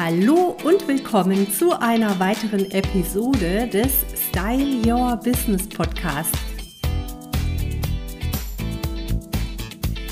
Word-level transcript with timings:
Hallo 0.00 0.56
und 0.62 0.86
willkommen 0.86 1.50
zu 1.50 1.72
einer 1.72 2.20
weiteren 2.20 2.70
Episode 2.70 3.66
des 3.66 3.90
Style 4.28 4.86
Your 4.86 5.16
Business 5.16 5.68
Podcast. 5.68 6.32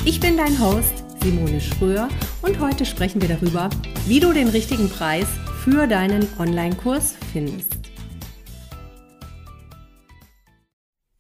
Ich 0.05 0.19
bin 0.19 0.37
dein 0.37 0.59
Host 0.59 1.05
Simone 1.23 1.61
Schröer 1.61 2.09
und 2.43 2.59
heute 2.59 2.85
sprechen 2.85 3.23
wir 3.23 3.29
darüber, 3.29 3.71
wie 4.09 4.19
du 4.19 4.33
den 4.33 4.49
richtigen 4.49 4.91
Preis 4.91 5.29
für 5.63 5.87
deinen 5.87 6.27
Online-Kurs 6.37 7.15
findest. 7.33 7.79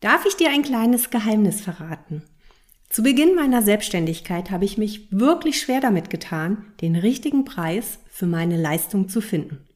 Darf 0.00 0.26
ich 0.26 0.34
dir 0.34 0.50
ein 0.50 0.64
kleines 0.64 1.10
Geheimnis 1.10 1.60
verraten? 1.60 2.24
Zu 2.96 3.02
Beginn 3.02 3.34
meiner 3.34 3.60
Selbstständigkeit 3.60 4.50
habe 4.50 4.64
ich 4.64 4.78
mich 4.78 5.08
wirklich 5.12 5.60
schwer 5.60 5.82
damit 5.82 6.08
getan, 6.08 6.64
den 6.80 6.96
richtigen 6.96 7.44
Preis 7.44 7.98
für 8.08 8.24
meine 8.24 8.56
Leistung 8.56 9.10
zu 9.10 9.20
finden. 9.20 9.68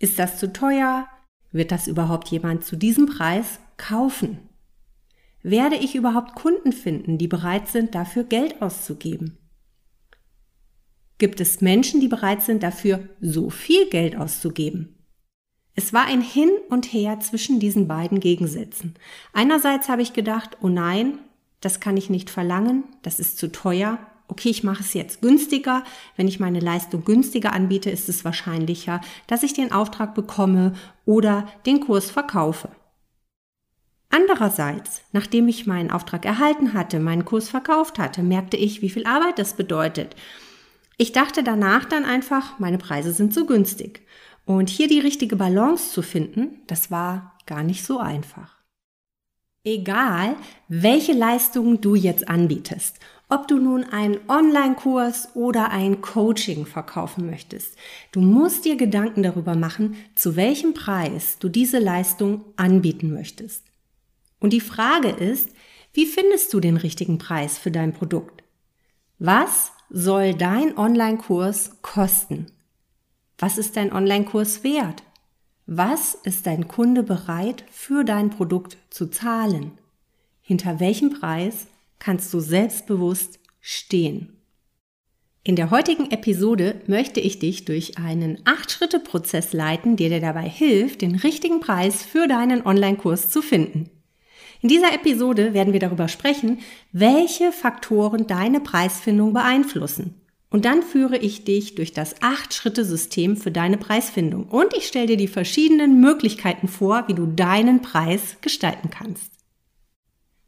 Ist 0.00 0.18
das 0.18 0.40
zu 0.40 0.52
teuer? 0.52 1.06
Wird 1.52 1.70
das 1.70 1.86
überhaupt 1.86 2.26
jemand 2.30 2.64
zu 2.64 2.74
diesem 2.74 3.06
Preis 3.06 3.60
kaufen? 3.76 4.40
Werde 5.44 5.76
ich 5.76 5.94
überhaupt 5.94 6.34
Kunden 6.34 6.72
finden, 6.72 7.16
die 7.16 7.28
bereit 7.28 7.68
sind, 7.68 7.94
dafür 7.94 8.24
Geld 8.24 8.60
auszugeben? 8.60 9.38
Gibt 11.18 11.40
es 11.40 11.60
Menschen, 11.60 12.00
die 12.00 12.08
bereit 12.08 12.42
sind, 12.42 12.64
dafür 12.64 13.08
so 13.20 13.50
viel 13.50 13.88
Geld 13.88 14.16
auszugeben? 14.16 14.96
Es 15.76 15.92
war 15.92 16.06
ein 16.06 16.22
Hin 16.22 16.50
und 16.70 16.92
Her 16.92 17.20
zwischen 17.20 17.60
diesen 17.60 17.86
beiden 17.86 18.18
Gegensätzen. 18.18 18.96
Einerseits 19.32 19.88
habe 19.88 20.02
ich 20.02 20.12
gedacht, 20.12 20.56
oh 20.60 20.68
nein, 20.68 21.20
das 21.60 21.80
kann 21.80 21.96
ich 21.96 22.10
nicht 22.10 22.30
verlangen, 22.30 22.84
das 23.02 23.20
ist 23.20 23.38
zu 23.38 23.50
teuer. 23.50 23.98
Okay, 24.28 24.50
ich 24.50 24.62
mache 24.62 24.82
es 24.82 24.94
jetzt 24.94 25.22
günstiger. 25.22 25.84
Wenn 26.16 26.28
ich 26.28 26.38
meine 26.38 26.60
Leistung 26.60 27.04
günstiger 27.04 27.52
anbiete, 27.52 27.90
ist 27.90 28.08
es 28.08 28.24
wahrscheinlicher, 28.24 29.00
dass 29.26 29.42
ich 29.42 29.54
den 29.54 29.72
Auftrag 29.72 30.14
bekomme 30.14 30.74
oder 31.06 31.48
den 31.64 31.80
Kurs 31.80 32.10
verkaufe. 32.10 32.68
Andererseits, 34.10 35.02
nachdem 35.12 35.48
ich 35.48 35.66
meinen 35.66 35.90
Auftrag 35.90 36.24
erhalten 36.24 36.72
hatte, 36.72 36.98
meinen 37.00 37.24
Kurs 37.24 37.48
verkauft 37.48 37.98
hatte, 37.98 38.22
merkte 38.22 38.56
ich, 38.56 38.80
wie 38.80 38.90
viel 38.90 39.06
Arbeit 39.06 39.38
das 39.38 39.54
bedeutet. 39.54 40.14
Ich 40.96 41.12
dachte 41.12 41.42
danach 41.42 41.84
dann 41.84 42.04
einfach, 42.04 42.58
meine 42.58 42.78
Preise 42.78 43.12
sind 43.12 43.34
zu 43.34 43.46
günstig. 43.46 44.06
Und 44.44 44.70
hier 44.70 44.88
die 44.88 45.00
richtige 45.00 45.36
Balance 45.36 45.92
zu 45.92 46.02
finden, 46.02 46.62
das 46.66 46.90
war 46.90 47.38
gar 47.46 47.62
nicht 47.62 47.84
so 47.84 47.98
einfach. 47.98 48.57
Egal, 49.68 50.36
welche 50.68 51.12
Leistungen 51.12 51.82
du 51.82 51.94
jetzt 51.94 52.26
anbietest, 52.26 52.98
ob 53.28 53.48
du 53.48 53.58
nun 53.58 53.84
einen 53.84 54.16
Online-Kurs 54.26 55.28
oder 55.34 55.68
ein 55.68 56.00
Coaching 56.00 56.64
verkaufen 56.64 57.26
möchtest, 57.26 57.76
du 58.12 58.22
musst 58.22 58.64
dir 58.64 58.76
Gedanken 58.76 59.22
darüber 59.22 59.54
machen, 59.54 59.96
zu 60.14 60.36
welchem 60.36 60.72
Preis 60.72 61.38
du 61.38 61.50
diese 61.50 61.80
Leistung 61.80 62.46
anbieten 62.56 63.12
möchtest. 63.12 63.66
Und 64.40 64.54
die 64.54 64.62
Frage 64.62 65.10
ist, 65.10 65.50
wie 65.92 66.06
findest 66.06 66.54
du 66.54 66.60
den 66.60 66.78
richtigen 66.78 67.18
Preis 67.18 67.58
für 67.58 67.70
dein 67.70 67.92
Produkt? 67.92 68.42
Was 69.18 69.72
soll 69.90 70.32
dein 70.32 70.78
Online-Kurs 70.78 71.82
kosten? 71.82 72.46
Was 73.36 73.58
ist 73.58 73.76
dein 73.76 73.92
Online-Kurs 73.92 74.64
wert? 74.64 75.02
Was 75.70 76.14
ist 76.14 76.46
dein 76.46 76.66
Kunde 76.66 77.02
bereit 77.02 77.62
für 77.70 78.02
dein 78.02 78.30
Produkt 78.30 78.78
zu 78.88 79.10
zahlen? 79.10 79.72
Hinter 80.40 80.80
welchem 80.80 81.10
Preis 81.10 81.66
kannst 81.98 82.32
du 82.32 82.40
selbstbewusst 82.40 83.38
stehen? 83.60 84.32
In 85.44 85.56
der 85.56 85.70
heutigen 85.70 86.10
Episode 86.10 86.80
möchte 86.86 87.20
ich 87.20 87.38
dich 87.38 87.66
durch 87.66 87.98
einen 87.98 88.38
8-Schritte-Prozess 88.44 89.52
leiten, 89.52 89.96
der 89.96 90.08
dir 90.08 90.20
dabei 90.22 90.48
hilft, 90.48 91.02
den 91.02 91.16
richtigen 91.16 91.60
Preis 91.60 92.02
für 92.02 92.26
deinen 92.28 92.64
Online-Kurs 92.64 93.28
zu 93.28 93.42
finden. 93.42 93.90
In 94.62 94.70
dieser 94.70 94.94
Episode 94.94 95.52
werden 95.52 95.74
wir 95.74 95.80
darüber 95.80 96.08
sprechen, 96.08 96.60
welche 96.92 97.52
Faktoren 97.52 98.26
deine 98.26 98.60
Preisfindung 98.60 99.34
beeinflussen 99.34 100.14
und 100.50 100.64
dann 100.64 100.82
führe 100.82 101.18
ich 101.18 101.44
dich 101.44 101.74
durch 101.74 101.92
das 101.92 102.16
8-Schritte-System 102.22 103.36
für 103.36 103.50
deine 103.50 103.76
Preisfindung 103.76 104.44
und 104.44 104.74
ich 104.74 104.86
stelle 104.86 105.08
dir 105.08 105.16
die 105.16 105.28
verschiedenen 105.28 106.00
Möglichkeiten 106.00 106.68
vor, 106.68 107.04
wie 107.06 107.14
du 107.14 107.26
deinen 107.26 107.82
Preis 107.82 108.36
gestalten 108.40 108.90
kannst. 108.90 109.32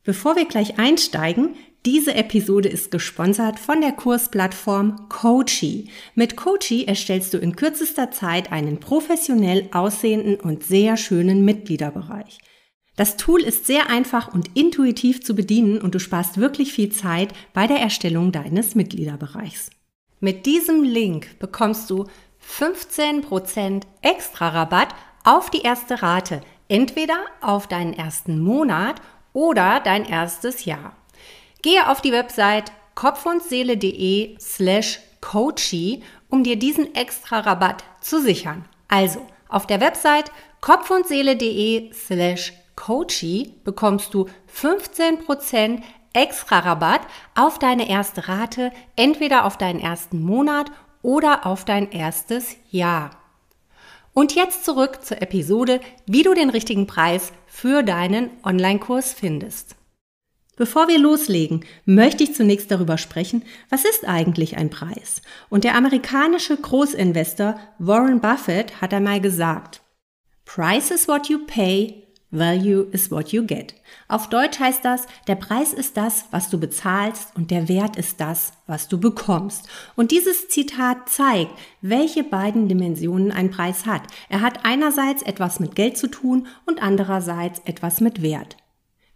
Bevor 0.02 0.36
wir 0.36 0.46
gleich 0.46 0.78
einsteigen, 0.78 1.56
diese 1.86 2.14
Episode 2.14 2.68
ist 2.68 2.90
gesponsert 2.90 3.58
von 3.58 3.80
der 3.80 3.92
Kursplattform 3.92 5.08
Coachy. 5.08 5.88
Mit 6.14 6.36
Coachy 6.36 6.84
erstellst 6.84 7.32
du 7.32 7.38
in 7.38 7.56
kürzester 7.56 8.10
Zeit 8.10 8.52
einen 8.52 8.80
professionell 8.80 9.68
aussehenden 9.72 10.36
und 10.36 10.62
sehr 10.62 10.96
schönen 10.96 11.44
Mitgliederbereich. 11.44 12.38
Das 12.96 13.16
Tool 13.16 13.40
ist 13.40 13.66
sehr 13.66 13.88
einfach 13.88 14.34
und 14.34 14.56
intuitiv 14.56 15.22
zu 15.22 15.34
bedienen 15.34 15.78
und 15.78 15.94
du 15.94 15.98
sparst 15.98 16.38
wirklich 16.38 16.72
viel 16.72 16.90
Zeit 16.90 17.32
bei 17.54 17.66
der 17.66 17.78
Erstellung 17.78 18.30
deines 18.30 18.74
Mitgliederbereichs. 18.74 19.70
Mit 20.20 20.44
diesem 20.44 20.82
Link 20.82 21.38
bekommst 21.38 21.88
du 21.88 22.04
15% 22.46 23.82
extra 24.02 24.48
Rabatt 24.50 24.88
auf 25.24 25.48
die 25.50 25.62
erste 25.62 26.02
Rate, 26.02 26.42
entweder 26.68 27.18
auf 27.40 27.66
deinen 27.66 27.94
ersten 27.94 28.38
Monat 28.38 29.00
oder 29.32 29.80
dein 29.80 30.04
erstes 30.04 30.66
Jahr. 30.66 30.94
Gehe 31.62 31.88
auf 31.88 32.02
die 32.02 32.12
Website 32.12 32.72
kopfundseele.de 32.94 34.36
slash 34.38 35.00
coachy, 35.22 36.02
um 36.28 36.44
dir 36.44 36.56
diesen 36.56 36.94
extra 36.94 37.40
Rabatt 37.40 37.84
zu 38.02 38.20
sichern. 38.20 38.66
Also 38.88 39.26
auf 39.48 39.66
der 39.66 39.80
Website 39.80 40.30
kopfundseele.de 40.60 41.92
slash 41.94 42.52
coachy 42.76 43.54
bekommst 43.64 44.12
du 44.12 44.26
15% 44.54 45.80
extra 46.12 46.60
Rabatt 46.60 47.02
auf 47.34 47.58
deine 47.58 47.88
erste 47.88 48.28
Rate, 48.28 48.72
entweder 48.96 49.44
auf 49.44 49.58
deinen 49.58 49.80
ersten 49.80 50.20
Monat 50.20 50.70
oder 51.02 51.46
auf 51.46 51.64
dein 51.64 51.90
erstes 51.90 52.56
Jahr. 52.70 53.10
Und 54.12 54.34
jetzt 54.34 54.64
zurück 54.64 55.04
zur 55.04 55.22
Episode, 55.22 55.80
wie 56.06 56.22
du 56.22 56.34
den 56.34 56.50
richtigen 56.50 56.86
Preis 56.86 57.32
für 57.46 57.82
deinen 57.82 58.30
Online-Kurs 58.44 59.12
findest. 59.12 59.76
Bevor 60.56 60.88
wir 60.88 60.98
loslegen, 60.98 61.64
möchte 61.86 62.22
ich 62.22 62.34
zunächst 62.34 62.70
darüber 62.70 62.98
sprechen, 62.98 63.44
was 63.70 63.86
ist 63.86 64.06
eigentlich 64.06 64.58
ein 64.58 64.68
Preis? 64.68 65.22
Und 65.48 65.64
der 65.64 65.74
amerikanische 65.74 66.54
Großinvestor 66.54 67.58
Warren 67.78 68.20
Buffett 68.20 68.80
hat 68.82 68.92
einmal 68.92 69.22
gesagt, 69.22 69.80
Price 70.44 70.90
is 70.90 71.08
what 71.08 71.28
you 71.28 71.46
pay 71.46 71.99
Value 72.32 72.86
is 72.92 73.10
what 73.10 73.32
you 73.32 73.42
get. 73.44 73.74
Auf 74.06 74.28
Deutsch 74.28 74.60
heißt 74.60 74.84
das, 74.84 75.06
der 75.26 75.34
Preis 75.34 75.72
ist 75.72 75.96
das, 75.96 76.26
was 76.30 76.48
du 76.48 76.60
bezahlst 76.60 77.34
und 77.34 77.50
der 77.50 77.68
Wert 77.68 77.96
ist 77.96 78.20
das, 78.20 78.52
was 78.68 78.86
du 78.86 79.00
bekommst. 79.00 79.66
Und 79.96 80.12
dieses 80.12 80.48
Zitat 80.48 81.08
zeigt, 81.08 81.50
welche 81.80 82.22
beiden 82.22 82.68
Dimensionen 82.68 83.32
ein 83.32 83.50
Preis 83.50 83.84
hat. 83.84 84.02
Er 84.28 84.42
hat 84.42 84.64
einerseits 84.64 85.22
etwas 85.22 85.58
mit 85.58 85.74
Geld 85.74 85.98
zu 85.98 86.06
tun 86.06 86.46
und 86.66 86.80
andererseits 86.80 87.60
etwas 87.64 88.00
mit 88.00 88.22
Wert. 88.22 88.56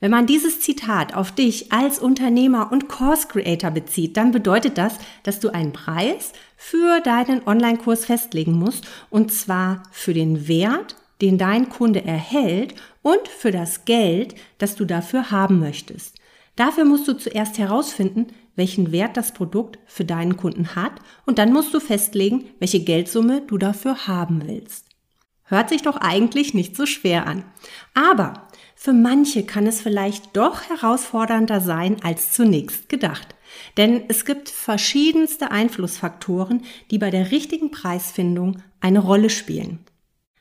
Wenn 0.00 0.10
man 0.10 0.26
dieses 0.26 0.60
Zitat 0.60 1.14
auf 1.14 1.32
dich 1.32 1.72
als 1.72 2.00
Unternehmer 2.00 2.72
und 2.72 2.88
Course 2.88 3.28
Creator 3.28 3.70
bezieht, 3.70 4.16
dann 4.16 4.32
bedeutet 4.32 4.76
das, 4.76 4.98
dass 5.22 5.38
du 5.38 5.54
einen 5.54 5.72
Preis 5.72 6.32
für 6.56 7.00
deinen 7.00 7.46
Online-Kurs 7.46 8.04
festlegen 8.06 8.52
musst 8.52 8.86
und 9.08 9.32
zwar 9.32 9.84
für 9.92 10.12
den 10.12 10.48
Wert, 10.48 10.96
den 11.22 11.38
dein 11.38 11.68
Kunde 11.68 12.04
erhält 12.04 12.74
und 13.04 13.28
für 13.28 13.52
das 13.52 13.84
Geld, 13.84 14.34
das 14.58 14.74
du 14.74 14.86
dafür 14.86 15.30
haben 15.30 15.60
möchtest. 15.60 16.18
Dafür 16.56 16.84
musst 16.84 17.06
du 17.06 17.12
zuerst 17.12 17.58
herausfinden, 17.58 18.28
welchen 18.56 18.92
Wert 18.92 19.16
das 19.16 19.32
Produkt 19.32 19.78
für 19.84 20.04
deinen 20.04 20.36
Kunden 20.36 20.74
hat 20.74 20.92
und 21.26 21.38
dann 21.38 21.52
musst 21.52 21.74
du 21.74 21.80
festlegen, 21.80 22.46
welche 22.60 22.80
Geldsumme 22.80 23.42
du 23.42 23.58
dafür 23.58 24.06
haben 24.06 24.42
willst. 24.46 24.86
Hört 25.44 25.68
sich 25.68 25.82
doch 25.82 25.98
eigentlich 25.98 26.54
nicht 26.54 26.76
so 26.76 26.86
schwer 26.86 27.26
an. 27.26 27.44
Aber 27.92 28.48
für 28.74 28.94
manche 28.94 29.44
kann 29.44 29.66
es 29.66 29.82
vielleicht 29.82 30.34
doch 30.34 30.62
herausfordernder 30.62 31.60
sein 31.60 32.02
als 32.02 32.32
zunächst 32.32 32.88
gedacht. 32.88 33.34
Denn 33.76 34.04
es 34.08 34.24
gibt 34.24 34.48
verschiedenste 34.48 35.50
Einflussfaktoren, 35.50 36.62
die 36.90 36.98
bei 36.98 37.10
der 37.10 37.30
richtigen 37.30 37.70
Preisfindung 37.70 38.62
eine 38.80 39.00
Rolle 39.00 39.28
spielen. 39.28 39.80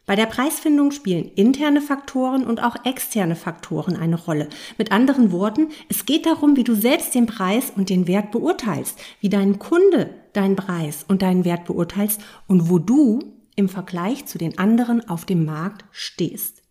Bei 0.05 0.17
der 0.17 0.25
Preisfindung 0.25 0.91
spielen 0.91 1.31
interne 1.35 1.79
Faktoren 1.79 2.45
und 2.45 2.61
auch 2.61 2.75
externe 2.83 3.37
Faktoren 3.37 3.95
eine 3.95 4.17
Rolle. 4.17 4.49
Mit 4.77 4.91
anderen 4.91 5.31
Worten, 5.31 5.69
es 5.87 6.05
geht 6.05 6.25
darum, 6.25 6.57
wie 6.57 6.65
du 6.65 6.75
selbst 6.75 7.15
den 7.15 7.25
Preis 7.25 7.71
und 7.73 7.89
den 7.89 8.05
Wert 8.05 8.31
beurteilst, 8.31 8.99
wie 9.21 9.29
dein 9.29 9.59
Kunde 9.59 10.09
deinen 10.33 10.57
Preis 10.57 11.05
und 11.07 11.21
deinen 11.21 11.45
Wert 11.45 11.63
beurteilst 11.65 12.21
und 12.47 12.69
wo 12.69 12.79
du 12.79 13.19
im 13.55 13.69
Vergleich 13.69 14.25
zu 14.25 14.37
den 14.37 14.57
anderen 14.57 15.07
auf 15.07 15.23
dem 15.23 15.45
Markt 15.45 15.85
stehst. 15.91 16.62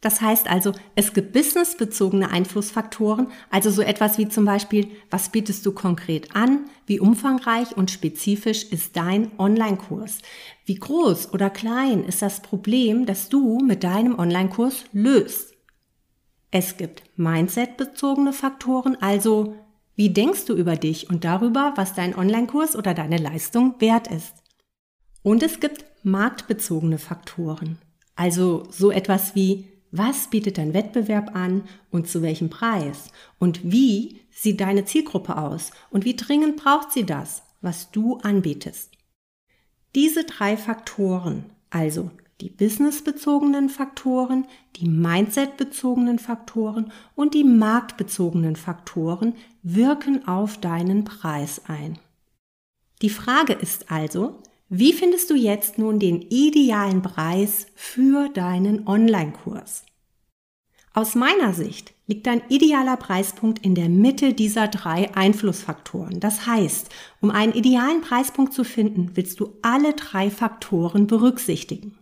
Das 0.00 0.20
heißt 0.20 0.48
also, 0.48 0.72
es 0.94 1.12
gibt 1.12 1.32
businessbezogene 1.32 2.30
Einflussfaktoren, 2.30 3.28
also 3.50 3.70
so 3.70 3.82
etwas 3.82 4.16
wie 4.16 4.28
zum 4.28 4.44
Beispiel, 4.44 4.92
was 5.10 5.30
bietest 5.30 5.66
du 5.66 5.72
konkret 5.72 6.36
an, 6.36 6.66
wie 6.86 7.00
umfangreich 7.00 7.76
und 7.76 7.90
spezifisch 7.90 8.64
ist 8.64 8.96
dein 8.96 9.32
Online-Kurs, 9.38 10.18
wie 10.66 10.76
groß 10.76 11.32
oder 11.32 11.50
klein 11.50 12.04
ist 12.04 12.22
das 12.22 12.42
Problem, 12.42 13.06
das 13.06 13.28
du 13.28 13.58
mit 13.58 13.82
deinem 13.82 14.16
Online-Kurs 14.16 14.84
löst. 14.92 15.54
Es 16.52 16.76
gibt 16.76 17.02
Mindset-bezogene 17.16 18.32
Faktoren, 18.32 18.96
also 19.00 19.56
wie 19.96 20.10
denkst 20.10 20.44
du 20.44 20.54
über 20.54 20.76
dich 20.76 21.10
und 21.10 21.24
darüber, 21.24 21.72
was 21.74 21.94
dein 21.94 22.16
Online-Kurs 22.16 22.76
oder 22.76 22.94
deine 22.94 23.16
Leistung 23.16 23.74
wert 23.80 24.06
ist. 24.06 24.32
Und 25.22 25.42
es 25.42 25.58
gibt 25.58 25.84
marktbezogene 26.04 26.98
Faktoren, 26.98 27.78
also 28.14 28.68
so 28.70 28.92
etwas 28.92 29.34
wie 29.34 29.77
was 29.90 30.28
bietet 30.28 30.58
dein 30.58 30.74
Wettbewerb 30.74 31.34
an 31.34 31.64
und 31.90 32.08
zu 32.08 32.22
welchem 32.22 32.50
Preis? 32.50 33.10
Und 33.38 33.60
wie 33.70 34.20
sieht 34.30 34.60
deine 34.60 34.84
Zielgruppe 34.84 35.36
aus? 35.36 35.70
Und 35.90 36.04
wie 36.04 36.16
dringend 36.16 36.56
braucht 36.56 36.92
sie 36.92 37.04
das, 37.04 37.42
was 37.60 37.90
du 37.90 38.18
anbietest? 38.18 38.92
Diese 39.94 40.24
drei 40.24 40.56
Faktoren, 40.56 41.46
also 41.70 42.10
die 42.40 42.50
businessbezogenen 42.50 43.68
Faktoren, 43.68 44.46
die 44.76 44.88
mindsetbezogenen 44.88 46.18
Faktoren 46.18 46.92
und 47.16 47.34
die 47.34 47.44
marktbezogenen 47.44 48.54
Faktoren 48.54 49.34
wirken 49.62 50.28
auf 50.28 50.58
deinen 50.58 51.04
Preis 51.04 51.62
ein. 51.66 51.98
Die 53.02 53.10
Frage 53.10 53.54
ist 53.54 53.90
also, 53.90 54.42
wie 54.70 54.92
findest 54.92 55.30
du 55.30 55.34
jetzt 55.34 55.78
nun 55.78 55.98
den 55.98 56.20
idealen 56.20 57.00
Preis 57.00 57.68
für 57.74 58.28
deinen 58.28 58.86
Online-Kurs? 58.86 59.84
Aus 60.92 61.14
meiner 61.14 61.54
Sicht 61.54 61.94
liegt 62.06 62.26
dein 62.26 62.42
idealer 62.50 62.98
Preispunkt 62.98 63.64
in 63.64 63.74
der 63.74 63.88
Mitte 63.88 64.34
dieser 64.34 64.68
drei 64.68 65.14
Einflussfaktoren. 65.14 66.20
Das 66.20 66.46
heißt, 66.46 66.90
um 67.22 67.30
einen 67.30 67.54
idealen 67.54 68.02
Preispunkt 68.02 68.52
zu 68.52 68.62
finden, 68.62 69.12
willst 69.14 69.40
du 69.40 69.54
alle 69.62 69.94
drei 69.94 70.30
Faktoren 70.30 71.06
berücksichtigen. 71.06 71.96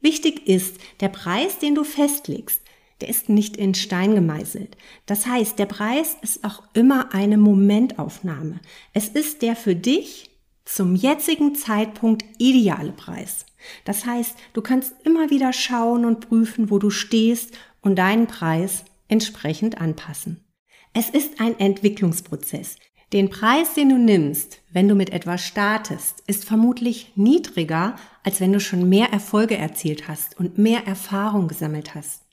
Wichtig 0.00 0.46
ist, 0.46 0.78
der 1.00 1.08
Preis, 1.08 1.58
den 1.58 1.74
du 1.74 1.84
festlegst, 1.84 2.62
der 3.02 3.08
ist 3.08 3.28
nicht 3.28 3.58
in 3.58 3.74
Stein 3.74 4.14
gemeißelt. 4.14 4.78
Das 5.04 5.26
heißt, 5.26 5.58
der 5.58 5.66
Preis 5.66 6.16
ist 6.22 6.42
auch 6.42 6.62
immer 6.72 7.12
eine 7.12 7.36
Momentaufnahme. 7.36 8.60
Es 8.94 9.08
ist 9.08 9.42
der 9.42 9.56
für 9.56 9.74
dich 9.74 10.30
zum 10.66 10.94
jetzigen 10.94 11.54
Zeitpunkt 11.54 12.24
ideale 12.38 12.92
Preis. 12.92 13.46
Das 13.84 14.04
heißt, 14.04 14.36
du 14.52 14.60
kannst 14.60 14.94
immer 15.04 15.30
wieder 15.30 15.52
schauen 15.52 16.04
und 16.04 16.28
prüfen, 16.28 16.70
wo 16.70 16.78
du 16.78 16.90
stehst 16.90 17.56
und 17.80 17.96
deinen 17.96 18.26
Preis 18.26 18.84
entsprechend 19.08 19.80
anpassen. 19.80 20.44
Es 20.92 21.08
ist 21.08 21.40
ein 21.40 21.58
Entwicklungsprozess. 21.58 22.76
Den 23.12 23.30
Preis, 23.30 23.74
den 23.74 23.90
du 23.90 23.98
nimmst, 23.98 24.60
wenn 24.72 24.88
du 24.88 24.96
mit 24.96 25.10
etwas 25.10 25.44
startest, 25.44 26.24
ist 26.26 26.44
vermutlich 26.44 27.12
niedriger, 27.14 27.94
als 28.24 28.40
wenn 28.40 28.52
du 28.52 28.58
schon 28.58 28.88
mehr 28.88 29.12
Erfolge 29.12 29.56
erzielt 29.56 30.08
hast 30.08 30.38
und 30.38 30.58
mehr 30.58 30.86
Erfahrung 30.86 31.46
gesammelt 31.46 31.94
hast. 31.94 32.25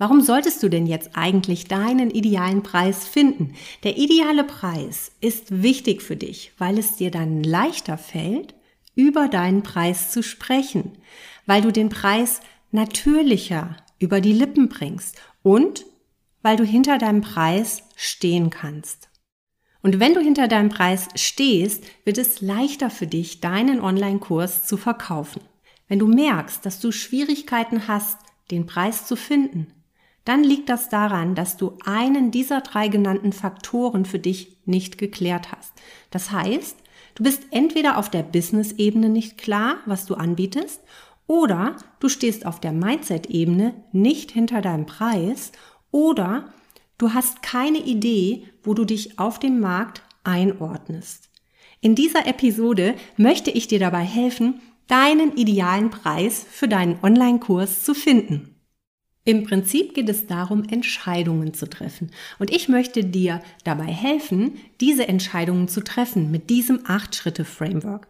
Warum 0.00 0.22
solltest 0.22 0.62
du 0.62 0.70
denn 0.70 0.86
jetzt 0.86 1.10
eigentlich 1.12 1.66
deinen 1.66 2.10
idealen 2.10 2.62
Preis 2.62 3.06
finden? 3.06 3.52
Der 3.84 3.98
ideale 3.98 4.44
Preis 4.44 5.12
ist 5.20 5.62
wichtig 5.62 6.00
für 6.00 6.16
dich, 6.16 6.52
weil 6.56 6.78
es 6.78 6.96
dir 6.96 7.10
dann 7.10 7.42
leichter 7.42 7.98
fällt, 7.98 8.54
über 8.94 9.28
deinen 9.28 9.62
Preis 9.62 10.10
zu 10.10 10.22
sprechen, 10.22 10.96
weil 11.44 11.60
du 11.60 11.70
den 11.70 11.90
Preis 11.90 12.40
natürlicher 12.70 13.76
über 13.98 14.22
die 14.22 14.32
Lippen 14.32 14.70
bringst 14.70 15.18
und 15.42 15.84
weil 16.40 16.56
du 16.56 16.64
hinter 16.64 16.96
deinem 16.96 17.20
Preis 17.20 17.82
stehen 17.94 18.48
kannst. 18.48 19.10
Und 19.82 20.00
wenn 20.00 20.14
du 20.14 20.20
hinter 20.20 20.48
deinem 20.48 20.70
Preis 20.70 21.08
stehst, 21.14 21.84
wird 22.06 22.16
es 22.16 22.40
leichter 22.40 22.88
für 22.88 23.06
dich, 23.06 23.42
deinen 23.42 23.82
Online-Kurs 23.82 24.66
zu 24.66 24.78
verkaufen. 24.78 25.42
Wenn 25.88 25.98
du 25.98 26.06
merkst, 26.06 26.64
dass 26.64 26.80
du 26.80 26.90
Schwierigkeiten 26.90 27.86
hast, 27.86 28.18
den 28.50 28.64
Preis 28.64 29.06
zu 29.06 29.14
finden, 29.14 29.74
dann 30.30 30.44
liegt 30.44 30.68
das 30.68 30.88
daran, 30.88 31.34
dass 31.34 31.56
du 31.56 31.76
einen 31.84 32.30
dieser 32.30 32.60
drei 32.60 32.86
genannten 32.86 33.32
Faktoren 33.32 34.04
für 34.04 34.20
dich 34.20 34.58
nicht 34.64 34.96
geklärt 34.96 35.50
hast. 35.50 35.72
Das 36.12 36.30
heißt, 36.30 36.76
du 37.16 37.24
bist 37.24 37.42
entweder 37.50 37.98
auf 37.98 38.10
der 38.10 38.22
Business-Ebene 38.22 39.08
nicht 39.08 39.38
klar, 39.38 39.78
was 39.86 40.06
du 40.06 40.14
anbietest, 40.14 40.82
oder 41.26 41.74
du 41.98 42.08
stehst 42.08 42.46
auf 42.46 42.60
der 42.60 42.70
Mindset-Ebene 42.70 43.74
nicht 43.90 44.30
hinter 44.30 44.60
deinem 44.60 44.86
Preis, 44.86 45.50
oder 45.90 46.52
du 46.96 47.12
hast 47.12 47.42
keine 47.42 47.78
Idee, 47.78 48.44
wo 48.62 48.74
du 48.74 48.84
dich 48.84 49.18
auf 49.18 49.40
dem 49.40 49.58
Markt 49.58 50.02
einordnest. 50.22 51.28
In 51.80 51.96
dieser 51.96 52.28
Episode 52.28 52.94
möchte 53.16 53.50
ich 53.50 53.66
dir 53.66 53.80
dabei 53.80 54.04
helfen, 54.04 54.60
deinen 54.86 55.36
idealen 55.36 55.90
Preis 55.90 56.46
für 56.48 56.68
deinen 56.68 57.00
Online-Kurs 57.02 57.82
zu 57.82 57.94
finden. 57.94 58.49
Im 59.24 59.44
Prinzip 59.44 59.94
geht 59.94 60.08
es 60.08 60.26
darum, 60.26 60.64
Entscheidungen 60.64 61.52
zu 61.52 61.68
treffen. 61.68 62.10
Und 62.38 62.50
ich 62.50 62.68
möchte 62.68 63.04
dir 63.04 63.42
dabei 63.64 63.86
helfen, 63.86 64.54
diese 64.80 65.08
Entscheidungen 65.08 65.68
zu 65.68 65.84
treffen 65.84 66.30
mit 66.30 66.48
diesem 66.48 66.78
8-Schritte-Framework. 66.84 68.08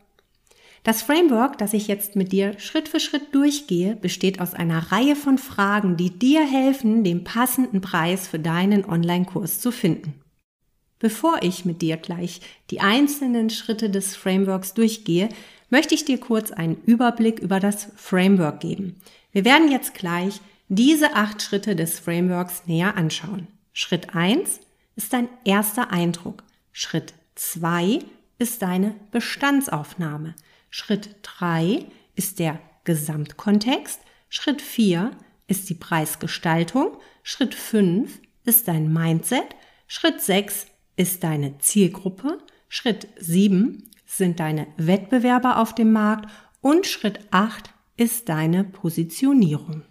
Das 0.82 1.02
Framework, 1.02 1.58
das 1.58 1.74
ich 1.74 1.88
jetzt 1.88 2.16
mit 2.16 2.32
dir 2.32 2.58
Schritt 2.58 2.88
für 2.88 3.00
Schritt 3.00 3.34
durchgehe, 3.34 3.96
besteht 3.96 4.40
aus 4.40 4.54
einer 4.54 4.92
Reihe 4.92 5.14
von 5.14 5.36
Fragen, 5.36 5.96
die 5.96 6.10
dir 6.10 6.46
helfen, 6.46 7.04
den 7.04 7.22
passenden 7.24 7.82
Preis 7.82 8.28
für 8.28 8.38
deinen 8.38 8.86
Online-Kurs 8.86 9.60
zu 9.60 9.72
finden. 9.72 10.14
Bevor 11.00 11.42
ich 11.42 11.64
mit 11.64 11.82
dir 11.82 11.96
gleich 11.96 12.40
die 12.70 12.80
einzelnen 12.80 13.50
Schritte 13.50 13.90
des 13.90 14.16
Frameworks 14.16 14.74
durchgehe, 14.74 15.28
möchte 15.70 15.94
ich 15.94 16.04
dir 16.04 16.18
kurz 16.18 16.50
einen 16.50 16.76
Überblick 16.86 17.40
über 17.40 17.60
das 17.60 17.88
Framework 17.96 18.60
geben. 18.60 18.96
Wir 19.32 19.44
werden 19.44 19.70
jetzt 19.70 19.94
gleich 19.94 20.40
diese 20.72 21.14
acht 21.16 21.42
Schritte 21.42 21.74
des 21.74 21.98
Frameworks 21.98 22.62
näher 22.66 22.96
anschauen. 22.96 23.48
Schritt 23.72 24.14
eins 24.14 24.60
ist 24.94 25.12
dein 25.12 25.28
erster 25.44 25.90
Eindruck. 25.90 26.44
Schritt 26.70 27.12
zwei 27.34 27.98
ist 28.38 28.62
deine 28.62 28.94
Bestandsaufnahme. 29.10 30.36
Schritt 30.70 31.16
drei 31.22 31.86
ist 32.14 32.38
der 32.38 32.60
Gesamtkontext. 32.84 34.00
Schritt 34.28 34.62
vier 34.62 35.10
ist 35.48 35.68
die 35.68 35.74
Preisgestaltung. 35.74 36.96
Schritt 37.24 37.56
fünf 37.56 38.20
ist 38.44 38.68
dein 38.68 38.92
Mindset. 38.92 39.56
Schritt 39.88 40.20
sechs 40.20 40.68
ist 40.94 41.24
deine 41.24 41.58
Zielgruppe. 41.58 42.38
Schritt 42.68 43.08
sieben 43.18 43.90
sind 44.06 44.38
deine 44.38 44.68
Wettbewerber 44.76 45.58
auf 45.58 45.74
dem 45.74 45.90
Markt. 45.90 46.30
Und 46.60 46.86
Schritt 46.86 47.18
acht 47.32 47.74
ist 47.96 48.28
deine 48.28 48.62
Positionierung. 48.62 49.82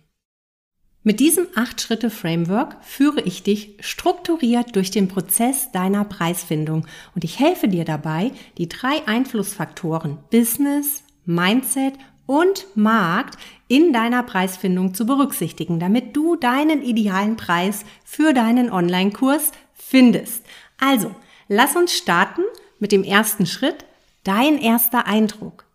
Mit 1.02 1.22
diesem 1.22 1.46
8-Schritte-Framework 1.48 2.76
führe 2.82 3.22
ich 3.22 3.42
dich 3.42 3.76
strukturiert 3.80 4.76
durch 4.76 4.92
den 4.92 5.08
Prozess 5.08 5.72
deiner 5.72 6.04
Preisfindung 6.04 6.86
und 7.16 7.24
ich 7.24 7.40
helfe 7.40 7.70
dir 7.70 7.86
dabei, 7.86 8.32
die 8.58 8.68
drei 8.68 9.08
Einflussfaktoren 9.08 10.18
Business, 10.30 11.04
Mindset 11.26 11.94
und 12.26 12.68
Markt 12.76 13.38
in 13.70 13.94
deiner 13.94 14.24
Preisfindung 14.24 14.94
zu 14.94 15.06
berücksichtigen, 15.06 15.80
damit 15.80 16.18
du 16.18 16.36
deinen 16.36 16.82
idealen 16.82 17.38
Preis 17.38 17.86
für 18.04 18.34
deinen 18.34 18.70
Online-Kurs 18.70 19.54
findest. 19.74 20.44
Also, 20.80 21.16
lass 21.48 21.78
uns 21.78 21.94
starten 21.94 22.42
mit 22.78 22.92
dem 22.92 23.06
ersten 23.06 23.46
Schritt, 23.46 23.86
dein 24.26 24.58
erster 24.58 25.08
Eindruck. 25.08 25.69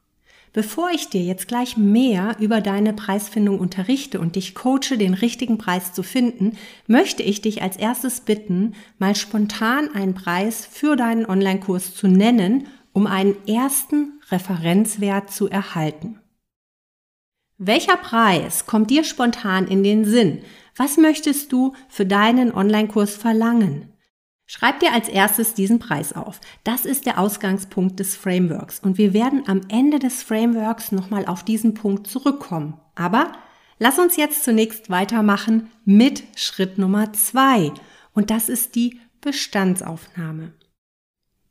Bevor 0.54 0.90
ich 0.90 1.08
dir 1.08 1.20
jetzt 1.20 1.49
gleich 1.49 1.76
mehr 1.76 2.37
über 2.38 2.61
deine 2.61 2.92
Preisfindung 2.92 3.58
unterrichte 3.58 4.20
und 4.20 4.37
dich 4.37 4.54
coache, 4.54 4.96
den 4.96 5.12
richtigen 5.12 5.58
Preis 5.58 5.92
zu 5.92 6.04
finden, 6.04 6.56
möchte 6.87 7.25
ich 7.25 7.42
dich 7.42 7.61
als 7.61 7.76
erstes 7.76 8.20
bitten, 8.20 8.75
mal 9.00 9.16
spontan 9.16 9.92
einen 9.92 10.14
Preis 10.14 10.64
für 10.64 10.94
deinen 10.94 11.26
Online-Kurs 11.26 11.96
zu 11.96 12.06
nennen, 12.06 12.68
um 12.92 13.08
einen 13.08 13.34
ersten 13.49 14.20
Referenzwert 14.30 15.32
zu 15.32 15.50
erhalten. 15.50 16.20
Welcher 17.58 17.96
Preis 17.96 18.64
kommt 18.64 18.90
dir 18.90 19.02
spontan 19.02 19.66
in 19.66 19.82
den 19.82 20.04
Sinn? 20.04 20.42
Was 20.76 20.99
möchtest 20.99 21.52
du 21.52 21.73
für 21.88 22.06
deinen 22.06 22.54
Online-Kurs 22.54 23.16
verlangen? 23.16 23.93
Schreib 24.46 24.80
dir 24.80 24.92
als 24.92 25.08
erstes 25.08 25.54
diesen 25.54 25.78
Preis 25.78 26.12
auf. 26.12 26.40
Das 26.64 26.84
ist 26.84 27.06
der 27.06 27.18
Ausgangspunkt 27.18 27.98
des 27.98 28.14
Frameworks 28.14 28.78
und 28.78 28.98
wir 28.98 29.14
werden 29.14 29.44
am 29.46 29.62
Ende 29.68 29.98
des 29.98 30.22
Frameworks 30.22 30.92
nochmal 30.92 31.26
auf 31.26 31.44
diesen 31.44 31.74
Punkt 31.74 32.06
zurückkommen. 32.06 32.78
Aber 32.94 33.32
lass 33.78 33.98
uns 33.98 34.16
jetzt 34.16 34.44
zunächst 34.44 34.90
weitermachen 34.90 35.70
mit 35.84 36.24
Schritt 36.36 36.76
Nummer 36.76 37.12
zwei 37.14 37.72
und 38.12 38.30
das 38.30 38.48
ist 38.50 38.74
die 38.74 39.00
Bestandsaufnahme. 39.22 40.52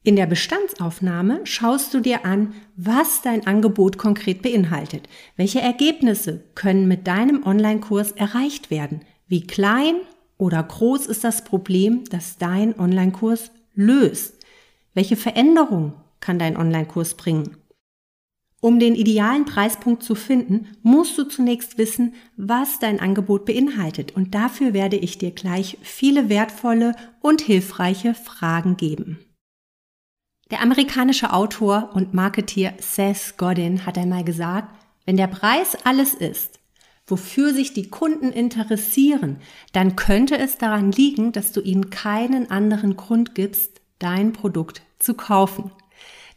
In 0.06 0.18
der 0.18 0.28
Bestandsaufnahme 0.28 1.42
schaust 1.46 1.94
du 1.94 2.02
dir 2.02 2.26
an, 2.26 2.54
was 2.76 3.22
dein 3.22 3.48
Angebot 3.48 3.98
konkret 3.98 4.42
beinhaltet. 4.42 5.08
Welche 5.38 5.62
Ergebnisse 5.62 6.44
können 6.56 6.90
mit 6.90 7.08
deinem 7.08 7.44
Online-Kurs 7.44 8.12
erreicht 8.12 8.70
werden? 8.70 9.06
Wie 9.28 9.48
klein 9.48 9.96
oder 10.44 10.62
groß 10.62 11.06
ist 11.06 11.24
das 11.24 11.46
Problem, 11.46 12.04
das 12.10 12.38
dein 12.38 12.78
Online-Kurs 12.78 13.52
löst? 13.76 14.36
Welche 14.94 15.16
Veränderung 15.16 15.94
kann 16.20 16.38
dein 16.38 16.58
Online-Kurs 16.58 17.14
bringen? 17.14 17.56
Um 18.60 18.78
den 18.78 18.94
idealen 18.94 19.46
Preispunkt 19.46 20.04
zu 20.04 20.16
finden, 20.16 20.68
musst 20.82 21.18
du 21.18 21.24
zunächst 21.24 21.78
wissen, 21.78 22.14
was 22.36 22.80
dein 22.80 23.00
Angebot 23.00 23.46
beinhaltet. 23.46 24.18
Und 24.18 24.36
dafür 24.36 24.74
werde 24.74 24.98
ich 24.98 25.18
dir 25.18 25.32
gleich 25.32 25.78
viele 25.82 26.28
wertvolle 26.28 26.94
und 27.22 27.40
hilfreiche 27.40 28.14
Fragen 28.14 28.76
geben. 28.76 29.20
Der 30.52 30.62
amerikanische 30.62 31.32
Autor 31.32 31.92
und 31.94 32.14
Marketeer 32.14 32.74
Seth 32.80 33.38
Godin 33.38 33.86
hat 33.86 33.98
einmal 33.98 34.26
gesagt, 34.26 34.76
wenn 35.06 35.16
der 35.16 35.28
Preis 35.28 35.78
alles 35.86 36.14
ist, 36.14 36.60
wofür 37.08 37.54
sich 37.54 37.74
die 37.74 37.90
Kunden 37.90 38.32
interessieren, 38.32 39.38
dann 39.72 39.96
könnte 39.96 40.38
es 40.38 40.58
daran 40.58 40.92
liegen, 40.92 41.32
dass 41.32 41.52
du 41.52 41.62
ihnen 41.62 41.90
keinen 41.90 42.50
anderen 42.50 42.96
Grund 42.96 43.36
gibst, 43.36 43.82
dein 44.00 44.34
Produkt 44.34 44.82
zu 45.00 45.14
kaufen. 45.14 45.72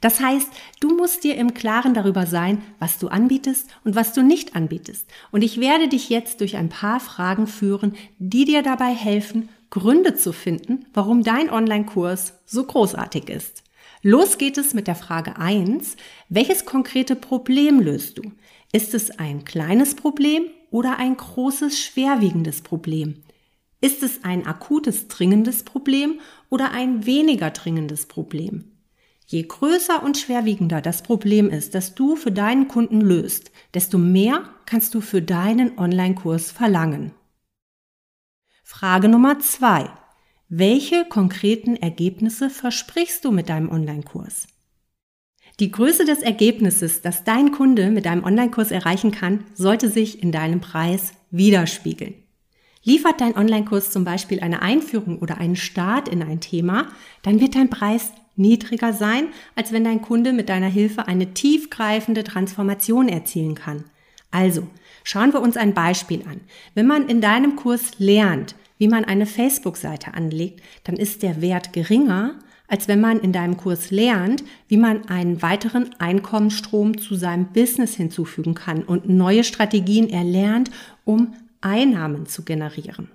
Das 0.01 0.21
heißt, 0.21 0.49
du 0.81 0.95
musst 0.95 1.25
dir 1.25 1.37
im 1.37 1.55
Klaren 1.55 1.95
darüber 1.95 2.27
sein, 2.27 2.63
was 2.79 2.99
du 2.99 3.09
anbietest 3.09 3.71
und 3.85 3.95
was 3.95 4.13
du 4.13 4.23
nicht 4.23 4.55
anbietest. 4.55 5.09
Und 5.31 5.43
ich 5.43 5.59
werde 5.59 5.89
dich 5.89 6.11
jetzt 6.11 6.41
durch 6.41 6.57
ein 6.57 6.69
paar 6.69 7.01
Fragen 7.01 7.47
führen, 7.47 7.95
die 8.19 8.45
dir 8.45 8.63
dabei 8.63 8.93
helfen, 8.95 9.49
Gründe 9.71 10.15
zu 10.15 10.33
finden, 10.33 10.87
warum 10.93 11.23
dein 11.23 11.51
Online-Kurs 11.51 12.35
so 12.45 12.65
großartig 12.65 13.29
ist. 13.29 13.63
Los 14.03 14.39
geht 14.39 14.59
es 14.59 14.75
mit 14.75 14.87
der 14.87 14.95
Frage 14.95 15.39
1. 15.39 15.97
Welches 16.29 16.65
konkrete 16.65 17.17
Problem 17.17 17.81
löst 17.81 18.19
du? 18.19 18.33
Ist 18.73 18.95
es 18.95 19.19
ein 19.19 19.45
kleines 19.45 19.95
Problem 19.95 20.45
oder 20.77 20.99
ein 20.99 21.17
großes, 21.17 21.81
schwerwiegendes 21.81 22.61
Problem? 22.61 23.23
Ist 23.81 24.03
es 24.03 24.25
ein 24.25 24.47
akutes, 24.47 25.09
dringendes 25.09 25.63
Problem 25.63 26.21
oder 26.51 26.73
ein 26.73 27.07
weniger 27.07 27.49
dringendes 27.51 28.05
Problem? 28.05 28.73
Je 29.27 29.43
größer 29.43 30.03
und 30.03 30.19
schwerwiegender 30.19 30.83
das 30.83 31.03
Problem 31.03 31.49
ist, 31.49 31.75
das 31.75 31.95
du 31.95 32.15
für 32.15 32.31
deinen 32.31 32.69
Kunden 32.69 33.01
löst, 33.01 33.53
desto 33.73 33.97
mehr 33.97 34.51
kannst 34.67 34.95
du 34.95 35.01
für 35.01 35.23
deinen 35.23 35.79
Online-Kurs 35.79 36.51
verlangen. 36.51 37.13
Frage 38.63 39.09
Nummer 39.09 39.39
zwei: 39.39 39.89
welche 40.51 41.07
konkreten 41.07 41.77
Ergebnisse 41.77 42.51
versprichst 42.51 43.25
du 43.25 43.31
mit 43.31 43.49
deinem 43.49 43.71
Online-Kurs? 43.71 44.47
Die 45.59 45.71
Größe 45.71 46.05
des 46.05 46.21
Ergebnisses, 46.21 47.01
das 47.01 47.25
dein 47.25 47.51
Kunde 47.51 47.91
mit 47.91 48.05
deinem 48.05 48.25
Online-Kurs 48.25 48.71
erreichen 48.71 49.11
kann, 49.11 49.45
sollte 49.55 49.89
sich 49.89 50.23
in 50.23 50.31
deinem 50.31 50.61
Preis 50.61 51.15
widerspiegeln. 51.31 52.13
Liefert 52.85 53.23
dein 53.23 53.35
Online-Kurs 53.35 53.91
zum 53.91 54.05
Beispiel 54.05 54.41
eine 54.41 54.61
Einführung 54.61 55.19
oder 55.19 55.39
einen 55.39 55.57
Start 55.57 56.11
in 56.11 56.23
ein 56.23 56.41
Thema, 56.41 56.89
dann 57.23 57.41
wird 57.41 57.55
dein 57.55 57.71
Preis 57.71 58.13
niedriger 58.37 58.93
sein, 58.93 59.29
als 59.55 59.73
wenn 59.73 59.85
dein 59.85 60.03
Kunde 60.03 60.35
mit 60.35 60.51
deiner 60.51 60.69
Hilfe 60.69 61.09
eine 61.09 61.33
tiefgreifende 61.33 62.23
Transformation 62.23 63.09
erzielen 63.09 63.55
kann. 63.55 63.85
Also, 64.31 64.67
schauen 65.05 65.33
wir 65.33 65.41
uns 65.41 65.57
ein 65.57 65.73
Beispiel 65.73 66.23
an. 66.29 66.43
Wenn 66.75 66.87
man 66.87 67.09
in 67.09 67.23
deinem 67.23 67.57
Kurs 67.57 67.93
lernt, 67.99 68.57
wie 68.77 68.89
man 68.89 69.07
eine 69.07 69.25
Facebook-Seite 69.25 70.13
anlegt, 70.13 70.63
dann 70.85 70.97
ist 70.97 71.23
der 71.23 71.41
Wert 71.41 71.73
geringer, 71.73 72.39
als 72.69 72.89
wenn 72.89 73.01
man 73.01 73.21
in 73.21 73.33
deinem 73.33 73.57
Kurs 73.57 73.91
lernt, 73.91 74.45
wie 74.69 74.77
man 74.77 75.09
einen 75.09 75.43
weiteren 75.43 75.95
Einkommensstrom 75.99 76.99
zu 76.99 77.15
seinem 77.15 77.53
Business 77.53 77.95
hinzufügen 77.95 78.55
kann 78.55 78.83
und 78.83 79.09
neue 79.09 79.45
Strategien 79.45 80.11
erlernt, 80.11 80.71
um 81.05 81.35
Einnahmen 81.61 82.27
zu 82.27 82.45
generieren. 82.45 83.11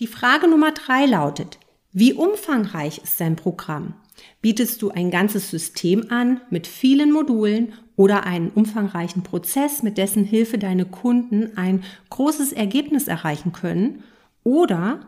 Die 0.00 0.06
Frage 0.06 0.48
Nummer 0.48 0.72
drei 0.72 1.06
lautet, 1.06 1.58
wie 1.92 2.12
umfangreich 2.12 2.98
ist 3.02 3.20
dein 3.20 3.36
Programm? 3.36 3.94
Bietest 4.40 4.80
du 4.80 4.90
ein 4.90 5.10
ganzes 5.10 5.50
System 5.50 6.06
an 6.10 6.40
mit 6.50 6.66
vielen 6.66 7.12
Modulen 7.12 7.72
oder 7.96 8.24
einen 8.24 8.50
umfangreichen 8.50 9.22
Prozess, 9.22 9.82
mit 9.82 9.98
dessen 9.98 10.24
Hilfe 10.24 10.56
deine 10.56 10.86
Kunden 10.86 11.56
ein 11.56 11.84
großes 12.10 12.52
Ergebnis 12.52 13.08
erreichen 13.08 13.52
können? 13.52 14.04
Oder 14.42 15.00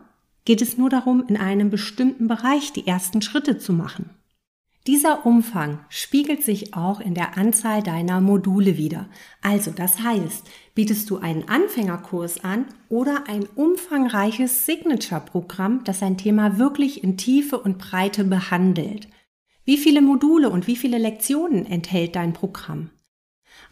geht 0.45 0.61
es 0.61 0.77
nur 0.77 0.89
darum, 0.89 1.25
in 1.27 1.37
einem 1.37 1.69
bestimmten 1.69 2.27
Bereich 2.27 2.73
die 2.73 2.87
ersten 2.87 3.21
Schritte 3.21 3.57
zu 3.57 3.73
machen? 3.73 4.09
Dieser 4.85 5.25
Umfang 5.25 5.79
spiegelt 5.87 6.43
sich 6.43 6.73
auch 6.73 6.99
in 6.99 7.13
der 7.13 7.37
Anzahl 7.37 7.81
deiner 7.81 8.19
Module 8.19 8.77
wieder. 8.77 9.07
Also 9.41 9.71
das 9.71 9.99
heißt, 10.03 10.45
bietest 10.75 11.09
du 11.09 11.19
einen 11.19 11.47
Anfängerkurs 11.47 12.43
an 12.43 12.65
oder 12.89 13.23
ein 13.27 13.47
umfangreiches 13.55 14.65
Signature-Programm, 14.65 15.85
das 15.85 16.03
ein 16.03 16.17
Thema 16.17 16.57
wirklich 16.57 17.01
in 17.01 17.15
Tiefe 17.15 17.57
und 17.59 17.77
Breite 17.77 18.25
behandelt. 18.25 19.07
Wie 19.63 19.77
viele 19.77 20.01
Module 20.01 20.49
und 20.49 20.67
wie 20.67 20.75
viele 20.75 20.97
Lektionen 20.97 21.65
enthält 21.65 22.17
dein 22.17 22.33
Programm? 22.33 22.89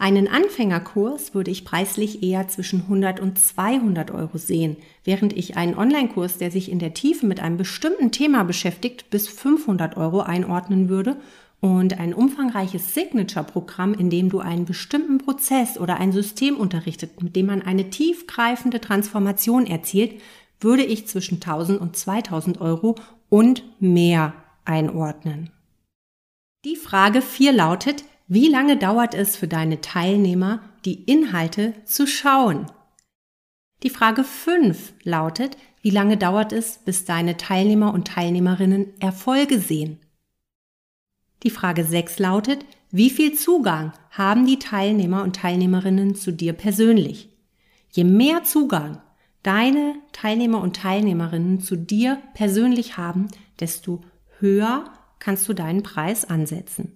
Einen 0.02 0.28
Anfängerkurs 0.28 1.36
würde 1.36 1.52
ich 1.52 1.64
preislich 1.64 2.24
eher 2.24 2.48
zwischen 2.48 2.82
100 2.82 3.20
und 3.20 3.38
200 3.38 4.10
Euro 4.10 4.40
sehen, 4.40 4.78
während 5.04 5.32
ich 5.38 5.58
einen 5.58 5.78
Online-Kurs, 5.78 6.40
der 6.40 6.50
sich 6.50 6.72
in 6.72 6.80
der 6.80 6.96
Tiefe 6.96 7.28
mit 7.28 7.40
einem 7.40 7.58
bestimmten 7.58 8.12
Thema 8.12 8.44
beschäftigt, 8.44 9.12
bis 9.12 9.28
500 9.28 9.98
Euro 9.98 10.22
einordnen 10.22 10.90
würde 10.90 11.18
und 11.60 12.00
ein 12.00 12.16
umfangreiches 12.16 12.96
Signature-Programm, 12.96 13.94
in 13.94 14.10
dem 14.10 14.30
du 14.30 14.40
einen 14.40 14.66
bestimmten 14.66 15.20
Prozess 15.20 15.78
oder 15.78 16.00
ein 16.00 16.12
System 16.12 16.58
unterrichtet, 16.58 17.22
mit 17.22 17.36
dem 17.36 17.46
man 17.46 17.62
eine 17.62 17.92
tiefgreifende 17.92 18.82
Transformation 18.82 19.68
erzielt, 19.68 20.20
würde 20.60 20.84
ich 20.84 21.06
zwischen 21.06 21.36
1000 21.36 21.80
und 21.80 21.96
2000 21.96 22.60
Euro 22.60 22.96
und 23.30 23.62
mehr 23.80 24.34
einordnen. 24.66 25.52
Die 26.66 26.76
Frage 26.76 27.22
4 27.22 27.52
lautet, 27.52 28.04
wie 28.34 28.48
lange 28.48 28.78
dauert 28.78 29.14
es 29.14 29.36
für 29.36 29.50
deine 29.50 29.82
Teilnehmer, 29.82 30.62
die 30.86 31.04
Inhalte 31.04 31.74
zu 31.84 32.08
schauen? 32.08 32.66
Die 33.84 33.90
Frage 33.90 34.24
5 34.24 34.94
lautet, 35.04 35.58
wie 35.82 35.90
lange 35.90 36.16
dauert 36.16 36.54
es, 36.54 36.78
bis 36.78 37.04
deine 37.04 37.36
Teilnehmer 37.36 37.94
und 37.94 38.08
Teilnehmerinnen 38.08 38.94
Erfolge 39.02 39.60
sehen? 39.60 40.00
Die 41.44 41.50
Frage 41.50 41.84
6 41.84 42.20
lautet, 42.20 42.66
wie 42.90 43.10
viel 43.10 43.34
Zugang 43.34 43.92
haben 44.12 44.48
die 44.48 44.60
Teilnehmer 44.60 45.24
und 45.24 45.36
Teilnehmerinnen 45.36 46.16
zu 46.16 46.32
dir 46.32 46.54
persönlich? 46.54 47.28
Je 47.90 48.06
mehr 48.06 48.46
Zugang 48.46 49.02
deine 49.44 49.96
Teilnehmer 50.14 50.62
und 50.62 50.78
Teilnehmerinnen 50.78 51.60
zu 51.60 51.76
dir 51.76 52.22
persönlich 52.34 52.96
haben, 52.96 53.28
desto 53.60 54.00
höher 54.40 54.86
kannst 55.20 55.50
du 55.50 55.54
deinen 55.54 55.84
Preis 55.84 56.24
ansetzen. 56.24 56.94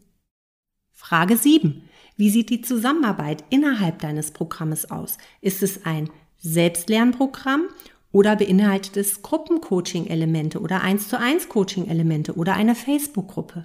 Frage 1.08 1.38
7. 1.38 1.88
Wie 2.18 2.32
sieht 2.32 2.50
die 2.50 2.62
Zusammenarbeit 2.62 3.44
innerhalb 3.52 4.00
deines 4.00 4.32
Programmes 4.32 4.90
aus? 4.90 5.20
Ist 5.40 5.62
es 5.62 5.86
ein 5.86 6.10
Selbstlernprogramm 6.40 7.66
oder 8.12 8.36
beinhaltet 8.36 8.98
es 8.98 9.22
Gruppencoaching-Elemente 9.22 10.60
oder 10.60 10.82
1 10.82 11.08
zu 11.08 11.20
1 11.20 11.48
Coaching-Elemente 11.48 12.34
oder 12.34 12.56
eine 12.56 12.74
Facebook-Gruppe? 12.74 13.62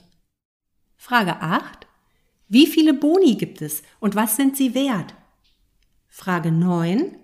Frage 0.98 1.40
8. 1.40 1.86
Wie 2.48 2.66
viele 2.66 2.92
Boni 2.92 3.36
gibt 3.36 3.62
es 3.62 3.84
und 4.00 4.16
was 4.16 4.36
sind 4.36 4.58
sie 4.58 4.74
wert? 4.74 5.14
Frage 6.08 6.52
9. 6.52 7.16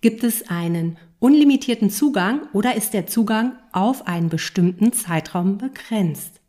Gibt 0.00 0.24
es 0.24 0.48
einen 0.48 0.96
unlimitierten 1.18 1.90
Zugang 1.90 2.48
oder 2.54 2.74
ist 2.74 2.94
der 2.94 3.06
Zugang 3.06 3.58
auf 3.72 4.06
einen 4.06 4.30
bestimmten 4.30 4.94
Zeitraum 4.94 5.58
begrenzt? 5.58 6.40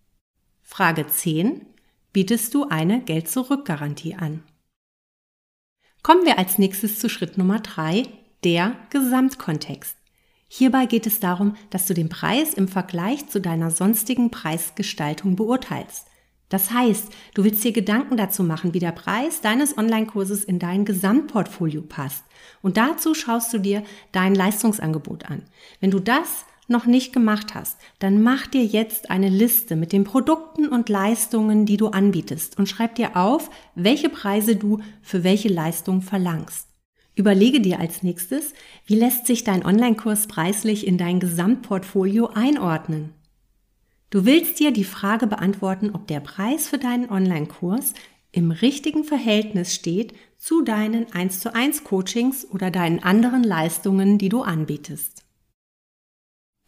Frage 0.62 1.06
10 1.06 1.66
bietest 2.14 2.54
du 2.54 2.68
eine 2.68 3.02
Geld-Zurück-Garantie 3.02 4.16
an. 4.16 4.44
Kommen 6.02 6.26
wir 6.26 6.40
als 6.40 6.58
nächstes 6.58 7.00
zu 7.00 7.10
Schritt 7.10 7.38
Nummer 7.38 7.60
drei, 7.60 8.04
der 8.44 8.76
Gesamtkontext. 8.90 9.98
Hierbei 10.48 10.86
geht 10.86 11.06
es 11.06 11.20
darum, 11.20 11.56
dass 11.70 11.86
du 11.86 11.94
den 11.94 12.10
Preis 12.10 12.54
im 12.54 12.68
Vergleich 12.68 13.28
zu 13.28 13.40
deiner 13.40 13.70
sonstigen 13.70 14.32
Preisgestaltung 14.32 15.36
beurteilst. 15.36 16.08
Das 16.50 16.72
heißt, 16.72 17.10
du 17.36 17.44
willst 17.44 17.64
dir 17.64 17.72
Gedanken 17.72 18.18
dazu 18.18 18.44
machen, 18.44 18.74
wie 18.74 18.80
der 18.80 18.92
Preis 18.92 19.42
deines 19.42 19.78
Online-Kurses 19.78 20.44
in 20.44 20.58
dein 20.58 20.84
Gesamtportfolio 20.84 21.84
passt. 21.84 22.24
Und 22.64 22.78
dazu 22.78 23.14
schaust 23.14 23.54
du 23.54 23.60
dir 23.60 23.84
dein 24.12 24.34
Leistungsangebot 24.34 25.26
an. 25.26 25.44
Wenn 25.80 25.92
du 25.92 26.00
das 26.00 26.46
noch 26.70 26.86
nicht 26.86 27.14
gemacht 27.14 27.56
hast, 27.56 27.78
dann 28.00 28.22
mach 28.22 28.48
dir 28.48 28.64
jetzt 28.64 29.10
eine 29.10 29.30
Liste 29.30 29.76
mit 29.76 29.92
den 29.92 30.04
Produkten 30.04 30.68
und 30.68 30.90
Leistungen, 30.90 31.66
die 31.66 31.78
du 31.78 31.88
anbietest 31.88 32.58
und 32.58 32.70
schreib 32.70 32.96
dir 32.96 33.16
auf, 33.16 33.50
welche 33.76 34.10
Preise 34.10 34.56
du 34.56 34.80
für 35.02 35.24
welche 35.24 35.50
Leistung 35.50 36.02
verlangst. 36.02 36.68
Überlege 37.16 37.60
dir 37.60 37.80
als 37.80 38.02
nächstes, 38.02 38.54
wie 38.86 38.96
lässt 38.96 39.28
sich 39.28 39.44
dein 39.44 39.66
Online-Kurs 39.66 40.28
preislich 40.28 40.88
in 40.88 40.98
dein 40.98 41.20
Gesamtportfolio 41.20 42.28
einordnen? 42.28 43.14
Du 44.10 44.26
willst 44.26 44.60
dir 44.60 44.72
die 44.72 44.86
Frage 44.86 45.28
beantworten, 45.28 45.92
ob 45.94 46.08
der 46.08 46.20
Preis 46.20 46.68
für 46.68 46.78
deinen 46.78 47.10
Online-Kurs 47.10 47.94
im 48.32 48.52
richtigen 48.52 49.04
Verhältnis 49.04 49.74
steht 49.74 50.14
zu 50.38 50.62
deinen 50.62 51.12
1 51.12 51.40
zu 51.40 51.54
1 51.54 51.84
Coachings 51.84 52.48
oder 52.50 52.72
deinen 52.72 53.04
anderen 53.04 53.44
Leistungen, 53.44 54.18
die 54.18 54.30
du 54.30 54.42
anbietest. 54.42 55.26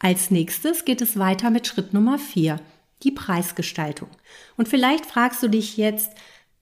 Als 0.04 0.32
nächstes 0.32 0.84
geht 0.84 1.00
es 1.00 1.16
weiter 1.16 1.50
mit 1.50 1.68
Schritt 1.68 1.94
Nummer 1.94 2.18
4, 2.18 2.58
die 3.04 3.12
Preisgestaltung. 3.12 4.08
Und 4.56 4.66
vielleicht 4.66 5.06
fragst 5.06 5.40
du 5.44 5.48
dich 5.48 5.76
jetzt, 5.76 6.10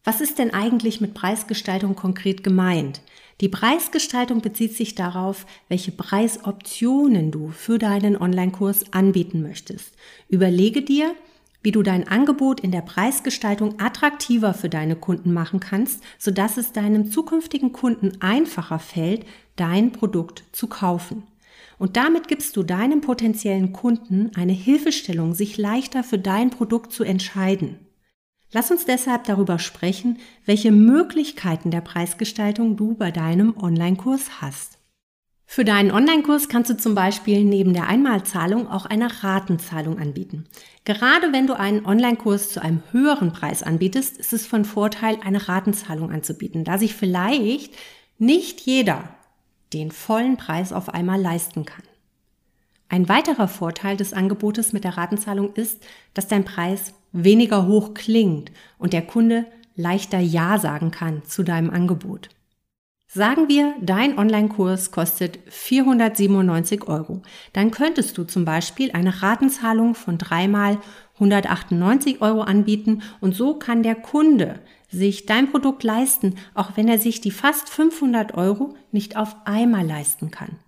was 0.04 0.20
ist 0.20 0.38
denn 0.38 0.52
eigentlich 0.52 1.00
mit 1.00 1.14
Preisgestaltung 1.14 1.97
konkret 1.97 2.44
gemeint? 2.44 3.00
Die 3.40 3.49
Preisgestaltung 3.49 4.42
bezieht 4.42 4.76
sich 4.76 4.94
darauf, 4.94 5.47
welche 5.70 5.90
Preisoptionen 5.90 7.30
du 7.30 7.49
für 7.49 7.78
deinen 7.78 8.18
Online-Kurs 8.18 8.92
anbieten 8.92 9.40
möchtest. 9.40 9.94
Überlege 10.28 10.82
dir, 10.82 11.14
wie 11.62 11.73
du 11.73 11.82
dein 11.82 12.06
Angebot 12.06 12.61
in 12.61 12.73
der 12.73 12.82
Preisgestaltung 12.82 13.80
attraktiver 13.80 14.52
für 14.52 14.68
deine 14.68 14.97
Kunden 14.97 15.32
machen 15.32 15.61
kannst, 15.61 16.02
sodass 16.18 16.59
es 16.59 16.73
deinem 16.73 17.11
zukünftigen 17.11 17.73
Kunden 17.73 18.20
einfacher 18.20 18.78
fällt, 18.78 19.25
dein 19.56 19.92
Produkt 19.92 20.44
zu 20.52 20.66
kaufen. 20.66 21.23
Und 21.80 21.96
damit 21.96 22.28
gibst 22.28 22.58
du 22.58 22.62
deinem 22.62 23.00
potenziellen 23.00 23.72
Kunden 23.72 24.32
eine 24.37 24.52
Hilfestellung, 24.52 25.32
sich 25.32 25.56
leichter 25.56 26.04
für 26.04 26.18
dein 26.18 26.50
Produkt 26.50 26.92
zu 26.92 27.04
entscheiden. 27.04 27.78
Lass 28.52 28.70
uns 28.70 28.84
deshalb 28.84 29.25
darüber 29.25 29.58
sprechen, 29.58 30.18
welche 30.44 30.72
Möglichkeiten 30.72 31.70
der 31.70 31.80
Preisgestaltung 31.80 32.76
du 32.76 32.96
bei 32.96 33.10
deinem 33.10 33.56
Online-Kurs 33.56 34.42
hast. 34.42 34.76
Für 35.46 35.64
deinen 35.64 35.90
Online-Kurs 35.90 36.50
kannst 36.50 36.68
du 36.68 36.76
zum 36.76 36.94
Beispiel 36.94 37.44
neben 37.44 37.72
der 37.72 37.87
Einmalzahlung 37.87 38.68
auch 38.68 38.84
eine 38.84 39.22
Ratenzahlung 39.25 39.99
anbieten. 39.99 40.44
Gerade 40.84 41.32
wenn 41.32 41.46
du 41.46 41.58
einen 41.58 41.87
Online-Kurs 41.87 42.50
zu 42.50 42.60
einem 42.60 42.82
höheren 42.92 43.32
Preis 43.32 43.62
anbietest, 43.62 44.18
ist 44.18 44.34
es 44.34 44.46
von 44.46 44.66
Vorteil, 44.66 45.16
eine 45.25 45.49
Ratenzahlung 45.49 46.12
anzubieten, 46.12 46.62
da 46.62 46.76
sich 46.76 46.94
vielleicht 46.94 47.72
nicht 48.18 48.60
jeder 48.60 49.16
den 49.73 49.91
vollen 49.91 50.37
Preis 50.37 50.73
auf 50.73 50.89
einmal 50.89 51.21
leisten 51.21 51.65
kann. 51.65 51.85
Ein 52.89 53.09
weiterer 53.09 53.47
Vorteil 53.47 53.97
des 53.97 54.12
Angebotes 54.12 54.73
mit 54.73 54.83
der 54.83 54.97
Ratenzahlung 54.97 55.55
ist, 55.55 55.85
dass 56.12 56.27
dein 56.27 56.45
Preis 56.45 56.93
weniger 57.12 57.67
hoch 57.67 57.95
klingt 57.95 58.50
und 58.79 58.93
der 58.93 59.03
Kunde 59.03 59.47
leichter 59.77 60.19
Ja 60.19 60.59
sagen 60.59 60.91
kann 60.91 61.25
zu 61.25 61.43
deinem 61.43 61.71
Angebot. 61.71 62.31
Sagen 63.12 63.49
wir, 63.49 63.75
dein 63.81 64.19
Online-Kurs 64.19 64.93
kostet 64.93 65.41
497 65.49 66.87
Euro. 66.87 67.23
Dann 67.53 67.73
könntest 67.73 68.17
du 68.17 68.23
zum 68.23 68.45
Beispiel 68.45 68.93
eine 68.93 69.23
Ratenzahlung 69.23 69.97
von 69.97 70.17
dreimal 70.17 70.79
198 71.15 72.23
Euro 72.23 72.43
anbieten 72.43 73.03
und 73.21 73.35
so 73.35 73.55
kann 73.55 73.83
der 73.83 73.97
Kunde 73.97 74.61
sich 74.90 75.26
dein 75.26 75.50
Produkt 75.50 75.82
leisten, 75.82 76.35
auch 76.54 76.76
wenn 76.76 76.88
er 76.88 76.99
sich 76.99 77.20
die 77.20 77.30
fast 77.30 77.68
500 77.68 78.35
Euro 78.35 78.75
nicht 78.92 79.16
auf 79.16 79.37
einmal 79.44 79.87
leisten 79.87 80.30
kann. 80.30 80.59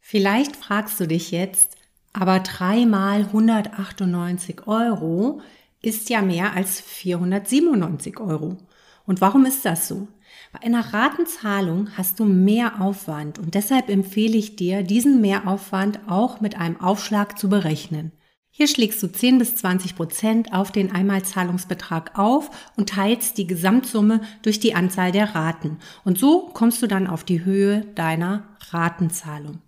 Vielleicht 0.00 0.56
fragst 0.56 1.00
du 1.00 1.06
dich 1.06 1.30
jetzt, 1.30 1.76
aber 2.12 2.40
dreimal 2.40 3.22
198 3.22 4.66
Euro 4.66 5.40
ist 5.82 6.08
ja 6.10 6.22
mehr 6.22 6.54
als 6.54 6.80
497 6.80 8.20
Euro. 8.20 8.56
Und 9.04 9.20
warum 9.20 9.46
ist 9.46 9.64
das 9.64 9.88
so? 9.88 10.08
Bei 10.52 10.62
einer 10.62 10.92
Ratenzahlung 10.92 11.90
hast 11.96 12.18
du 12.18 12.24
mehr 12.24 12.80
Aufwand 12.80 13.38
und 13.38 13.54
deshalb 13.54 13.88
empfehle 13.88 14.36
ich 14.36 14.56
dir, 14.56 14.82
diesen 14.82 15.20
Mehraufwand 15.20 16.00
auch 16.08 16.40
mit 16.40 16.56
einem 16.56 16.80
Aufschlag 16.80 17.38
zu 17.38 17.48
berechnen. 17.48 18.12
Hier 18.58 18.68
schlägst 18.68 19.02
du 19.02 19.08
10 19.08 19.36
bis 19.36 19.56
20 19.56 19.96
Prozent 19.96 20.54
auf 20.54 20.72
den 20.72 20.90
Einmalzahlungsbetrag 20.90 22.18
auf 22.18 22.48
und 22.74 22.88
teilst 22.88 23.36
die 23.36 23.46
Gesamtsumme 23.46 24.22
durch 24.40 24.58
die 24.58 24.74
Anzahl 24.74 25.12
der 25.12 25.34
Raten. 25.34 25.76
Und 26.04 26.16
so 26.16 26.46
kommst 26.54 26.80
du 26.80 26.86
dann 26.86 27.06
auf 27.06 27.22
die 27.22 27.44
Höhe 27.44 27.82
deiner 27.96 28.44
Ratenzahlung. 28.70 29.58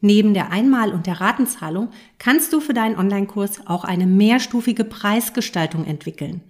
Neben 0.00 0.32
der 0.32 0.52
Einmal- 0.52 0.92
und 0.92 1.08
der 1.08 1.20
Ratenzahlung 1.20 1.88
kannst 2.18 2.52
du 2.52 2.60
für 2.60 2.72
deinen 2.72 2.96
Online-Kurs 2.96 3.66
auch 3.66 3.82
eine 3.82 4.06
mehrstufige 4.06 4.84
Preisgestaltung 4.84 5.84
entwickeln. 5.84 6.40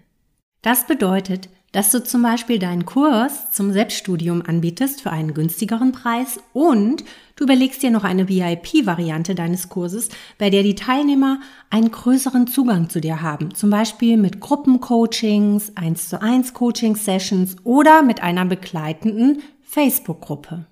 Das 0.61 0.87
bedeutet, 0.87 1.49
dass 1.75 1.91
du 1.91 2.05
zum 2.05 2.23
Beispiel 2.23 2.61
deinen 2.61 2.87
Kurs 2.87 3.51
zum 3.51 3.73
Selbststudium 3.73 4.43
anbietest 4.47 5.03
für 5.03 5.11
einen 5.11 5.35
günstigeren 5.35 5.91
Preis 5.91 6.39
und 6.53 7.03
du 7.35 7.43
überlegst 7.43 7.83
dir 7.83 7.91
noch 7.91 8.05
eine 8.05 8.29
VIP-Variante 8.29 9.35
deines 9.35 9.69
Kurses, 9.69 10.09
bei 10.39 10.51
der 10.51 10.63
die 10.63 10.77
Teilnehmer 10.77 11.41
einen 11.71 11.91
größeren 11.91 12.47
Zugang 12.47 12.91
zu 12.91 13.01
dir 13.01 13.23
haben, 13.23 13.57
zum 13.57 13.71
Beispiel 13.71 14.17
mit 14.17 14.39
Gruppencoachings, 14.39 15.77
1 15.77 16.09
zu 16.11 16.23
1 16.23 16.55
Coaching-Sessions 16.55 17.57
oder 17.65 18.03
mit 18.03 18.23
einer 18.23 18.45
begleitenden 18.45 19.43
Facebook-Gruppe. 19.63 20.67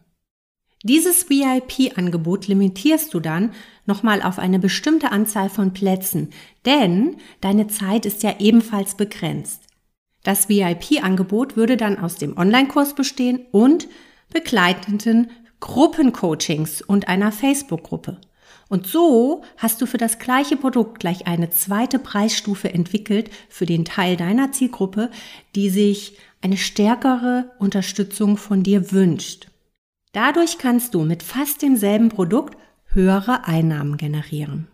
Dieses 0.85 1.29
VIP-Angebot 1.29 2.47
limitierst 2.47 3.13
du 3.13 3.19
dann 3.19 3.51
nochmal 3.87 4.23
auf 4.23 4.39
eine 4.39 4.61
bestimmte 4.61 5.11
Anzahl 5.11 5.49
von 5.49 5.73
Plätzen, 5.73 6.31
denn 6.65 7.17
deine 7.41 7.67
Zeit 7.67 8.07
ist 8.07 8.23
ja 8.23 8.37
ebenfalls 8.39 8.95
begrenzt. 8.95 9.72
Das 10.23 10.49
VIP-Angebot 10.49 11.57
würde 11.57 11.77
dann 11.77 11.99
aus 11.99 12.17
dem 12.17 12.37
Online-Kurs 12.37 12.95
bestehen 12.95 13.41
und 13.51 13.89
begleitenden 14.33 15.31
Gruppencoachings 15.61 16.83
und 16.83 17.09
einer 17.09 17.33
Facebook-Gruppe. 17.33 18.19
Und 18.69 18.87
so 18.87 19.43
hast 19.59 19.83
du 19.83 19.87
für 19.87 19.99
das 19.99 20.19
gleiche 20.19 20.57
Produkt 20.57 20.99
gleich 21.01 21.27
eine 21.27 21.51
zweite 21.51 21.99
Preisstufe 21.99 22.73
entwickelt 22.73 23.31
für 23.49 23.67
den 23.67 23.85
Teil 23.85 24.17
deiner 24.17 24.51
Zielgruppe, 24.53 25.11
die 25.55 25.69
sich 25.69 26.17
eine 26.41 26.57
stärkere 26.57 27.51
Unterstützung 27.59 28.37
von 28.37 28.63
dir 28.63 28.91
wünscht. 28.91 29.49
Dadurch 30.13 30.59
kannst 30.59 30.95
du 30.95 31.05
mit 31.05 31.23
fast 31.23 31.63
demselben 31.63 32.09
Produkt 32.09 32.57
höhere 32.87 33.47
Einnahmen 33.47 33.97
generieren. 33.97 34.69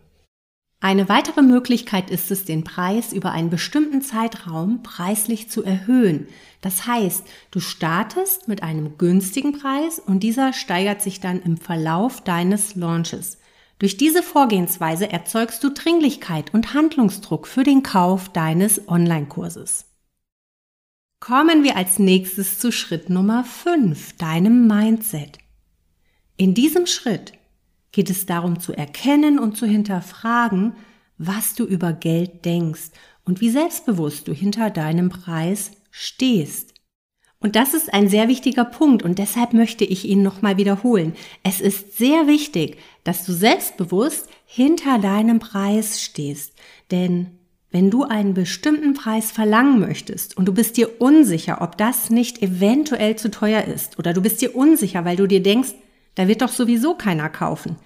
Eine 0.80 1.08
weitere 1.08 1.42
Möglichkeit 1.42 2.08
ist 2.08 2.30
es, 2.30 2.44
den 2.44 2.62
Preis 2.62 3.12
über 3.12 3.32
einen 3.32 3.50
bestimmten 3.50 4.00
Zeitraum 4.00 4.84
preislich 4.84 5.50
zu 5.50 5.64
erhöhen. 5.64 6.28
Das 6.60 6.86
heißt, 6.86 7.24
du 7.50 7.58
startest 7.58 8.46
mit 8.46 8.62
einem 8.62 8.96
günstigen 8.96 9.58
Preis 9.58 9.98
und 9.98 10.20
dieser 10.20 10.52
steigert 10.52 11.02
sich 11.02 11.18
dann 11.18 11.42
im 11.42 11.56
Verlauf 11.56 12.20
deines 12.22 12.76
Launches. 12.76 13.38
Durch 13.80 13.96
diese 13.96 14.22
Vorgehensweise 14.22 15.10
erzeugst 15.10 15.64
du 15.64 15.70
Dringlichkeit 15.70 16.54
und 16.54 16.74
Handlungsdruck 16.74 17.48
für 17.48 17.64
den 17.64 17.82
Kauf 17.82 18.28
deines 18.28 18.88
Online-Kurses. 18.88 19.86
Kommen 21.18 21.64
wir 21.64 21.76
als 21.76 21.98
nächstes 21.98 22.60
zu 22.60 22.70
Schritt 22.70 23.10
Nummer 23.10 23.42
5, 23.42 24.16
deinem 24.16 24.68
Mindset. 24.68 25.38
In 26.36 26.54
diesem 26.54 26.86
Schritt 26.86 27.32
geht 27.98 28.10
es 28.10 28.26
darum 28.26 28.60
zu 28.60 28.72
erkennen 28.74 29.40
und 29.40 29.56
zu 29.56 29.66
hinterfragen, 29.66 30.74
was 31.16 31.56
du 31.56 31.64
über 31.64 31.92
Geld 31.92 32.44
denkst 32.44 32.90
und 33.24 33.40
wie 33.40 33.50
selbstbewusst 33.50 34.28
du 34.28 34.32
hinter 34.32 34.70
deinem 34.70 35.08
Preis 35.08 35.72
stehst. 35.90 36.74
Und 37.40 37.56
das 37.56 37.74
ist 37.74 37.92
ein 37.92 38.08
sehr 38.08 38.28
wichtiger 38.28 38.64
Punkt 38.64 39.02
und 39.02 39.18
deshalb 39.18 39.52
möchte 39.52 39.84
ich 39.84 40.04
ihn 40.04 40.22
nochmal 40.22 40.58
wiederholen. 40.58 41.16
Es 41.42 41.60
ist 41.60 41.98
sehr 41.98 42.28
wichtig, 42.28 42.76
dass 43.02 43.26
du 43.26 43.32
selbstbewusst 43.32 44.28
hinter 44.46 45.00
deinem 45.00 45.40
Preis 45.40 46.00
stehst. 46.00 46.52
Denn 46.92 47.32
wenn 47.72 47.90
du 47.90 48.04
einen 48.04 48.32
bestimmten 48.32 48.94
Preis 48.94 49.32
verlangen 49.32 49.80
möchtest 49.80 50.36
und 50.36 50.46
du 50.46 50.54
bist 50.54 50.76
dir 50.76 51.00
unsicher, 51.00 51.62
ob 51.62 51.76
das 51.76 52.10
nicht 52.10 52.42
eventuell 52.42 53.16
zu 53.16 53.32
teuer 53.32 53.64
ist 53.64 53.98
oder 53.98 54.12
du 54.12 54.22
bist 54.22 54.40
dir 54.40 54.54
unsicher, 54.54 55.04
weil 55.04 55.16
du 55.16 55.26
dir 55.26 55.42
denkst, 55.42 55.74
da 56.18 56.26
wird 56.26 56.42
doch 56.42 56.48
sowieso 56.48 56.94
keiner 56.94 57.28
kaufen. 57.28 57.76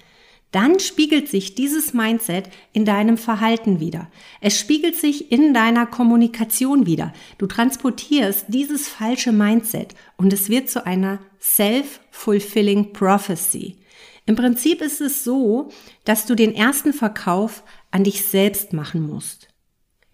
Dann 0.52 0.80
spiegelt 0.80 1.28
sich 1.28 1.54
dieses 1.54 1.92
Mindset 1.92 2.48
in 2.72 2.86
deinem 2.86 3.18
Verhalten 3.18 3.78
wieder. 3.78 4.10
Es 4.40 4.58
spiegelt 4.58 4.96
sich 4.96 5.30
in 5.30 5.52
deiner 5.52 5.84
Kommunikation 5.84 6.86
wieder. 6.86 7.12
Du 7.36 7.46
transportierst 7.46 8.46
dieses 8.48 8.88
falsche 8.88 9.32
Mindset 9.32 9.94
und 10.16 10.32
es 10.32 10.48
wird 10.48 10.70
zu 10.70 10.86
einer 10.86 11.18
self-fulfilling 11.42 12.94
prophecy. 12.94 13.76
Im 14.24 14.34
Prinzip 14.34 14.80
ist 14.80 15.02
es 15.02 15.24
so, 15.24 15.68
dass 16.04 16.24
du 16.24 16.34
den 16.34 16.54
ersten 16.54 16.94
Verkauf 16.94 17.64
an 17.90 18.02
dich 18.02 18.24
selbst 18.24 18.72
machen 18.72 19.06
musst. 19.06 19.48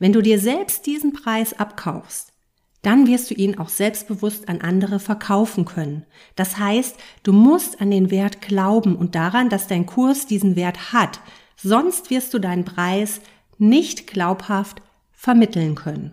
Wenn 0.00 0.12
du 0.12 0.22
dir 0.22 0.40
selbst 0.40 0.86
diesen 0.86 1.12
Preis 1.12 1.52
abkaufst, 1.52 2.32
dann 2.82 3.06
wirst 3.06 3.30
du 3.30 3.34
ihn 3.34 3.58
auch 3.58 3.68
selbstbewusst 3.68 4.48
an 4.48 4.60
andere 4.60 5.00
verkaufen 5.00 5.64
können. 5.64 6.06
Das 6.36 6.58
heißt, 6.58 6.96
du 7.22 7.32
musst 7.32 7.80
an 7.80 7.90
den 7.90 8.10
Wert 8.10 8.40
glauben 8.40 8.96
und 8.96 9.14
daran, 9.14 9.48
dass 9.48 9.66
dein 9.66 9.86
Kurs 9.86 10.26
diesen 10.26 10.56
Wert 10.56 10.92
hat. 10.92 11.20
Sonst 11.56 12.10
wirst 12.10 12.32
du 12.34 12.38
deinen 12.38 12.64
Preis 12.64 13.20
nicht 13.58 14.06
glaubhaft 14.06 14.80
vermitteln 15.10 15.74
können. 15.74 16.12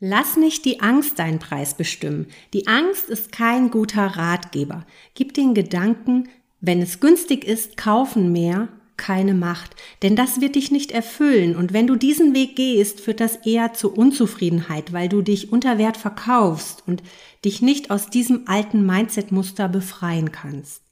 Lass 0.00 0.36
nicht 0.36 0.64
die 0.64 0.80
Angst 0.80 1.18
deinen 1.18 1.38
Preis 1.38 1.74
bestimmen. 1.74 2.26
Die 2.52 2.66
Angst 2.66 3.08
ist 3.08 3.32
kein 3.32 3.70
guter 3.70 4.06
Ratgeber. 4.06 4.86
Gib 5.14 5.34
den 5.34 5.54
Gedanken, 5.54 6.28
wenn 6.60 6.82
es 6.82 7.00
günstig 7.00 7.44
ist, 7.44 7.76
kaufen 7.76 8.32
mehr, 8.32 8.68
keine 8.96 9.34
Macht, 9.34 9.76
denn 10.02 10.16
das 10.16 10.40
wird 10.40 10.54
dich 10.54 10.70
nicht 10.70 10.92
erfüllen 10.92 11.56
und 11.56 11.72
wenn 11.72 11.86
du 11.86 11.96
diesen 11.96 12.34
Weg 12.34 12.56
gehst, 12.56 13.00
führt 13.00 13.20
das 13.20 13.36
eher 13.44 13.72
zu 13.72 13.92
Unzufriedenheit, 13.92 14.92
weil 14.92 15.08
du 15.08 15.22
dich 15.22 15.52
unter 15.52 15.78
Wert 15.78 15.96
verkaufst 15.96 16.82
und 16.86 17.02
dich 17.44 17.62
nicht 17.62 17.90
aus 17.90 18.10
diesem 18.10 18.42
alten 18.46 18.86
Mindset-Muster 18.86 19.68
befreien 19.68 20.32
kannst. 20.32 20.82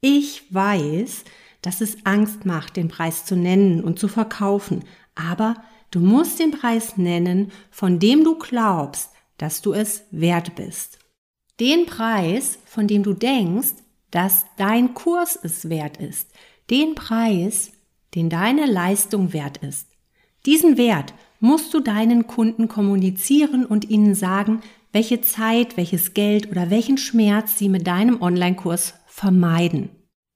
Ich 0.00 0.52
weiß, 0.52 1.24
dass 1.62 1.80
es 1.80 1.98
Angst 2.04 2.46
macht, 2.46 2.76
den 2.76 2.88
Preis 2.88 3.24
zu 3.24 3.36
nennen 3.36 3.82
und 3.82 3.98
zu 3.98 4.08
verkaufen, 4.08 4.84
aber 5.14 5.54
du 5.90 6.00
musst 6.00 6.38
den 6.38 6.52
Preis 6.52 6.96
nennen, 6.96 7.50
von 7.70 7.98
dem 7.98 8.24
du 8.24 8.38
glaubst, 8.38 9.10
dass 9.38 9.60
du 9.62 9.72
es 9.72 10.04
wert 10.10 10.54
bist. 10.54 10.98
Den 11.60 11.86
Preis, 11.86 12.58
von 12.66 12.86
dem 12.86 13.02
du 13.02 13.12
denkst, 13.12 13.74
dass 14.10 14.44
dein 14.56 14.94
Kurs 14.94 15.38
es 15.42 15.68
wert 15.68 15.96
ist, 15.98 16.30
den 16.70 16.94
Preis, 16.94 17.72
den 18.14 18.30
deine 18.30 18.66
Leistung 18.66 19.32
wert 19.32 19.58
ist. 19.58 19.88
Diesen 20.46 20.76
Wert 20.76 21.14
musst 21.40 21.72
du 21.74 21.80
deinen 21.80 22.26
Kunden 22.26 22.68
kommunizieren 22.68 23.64
und 23.66 23.90
ihnen 23.90 24.14
sagen, 24.14 24.60
welche 24.92 25.20
Zeit, 25.20 25.76
welches 25.76 26.14
Geld 26.14 26.50
oder 26.50 26.70
welchen 26.70 26.98
Schmerz 26.98 27.58
sie 27.58 27.68
mit 27.68 27.86
deinem 27.86 28.22
Online-Kurs 28.22 28.94
vermeiden. 29.06 29.90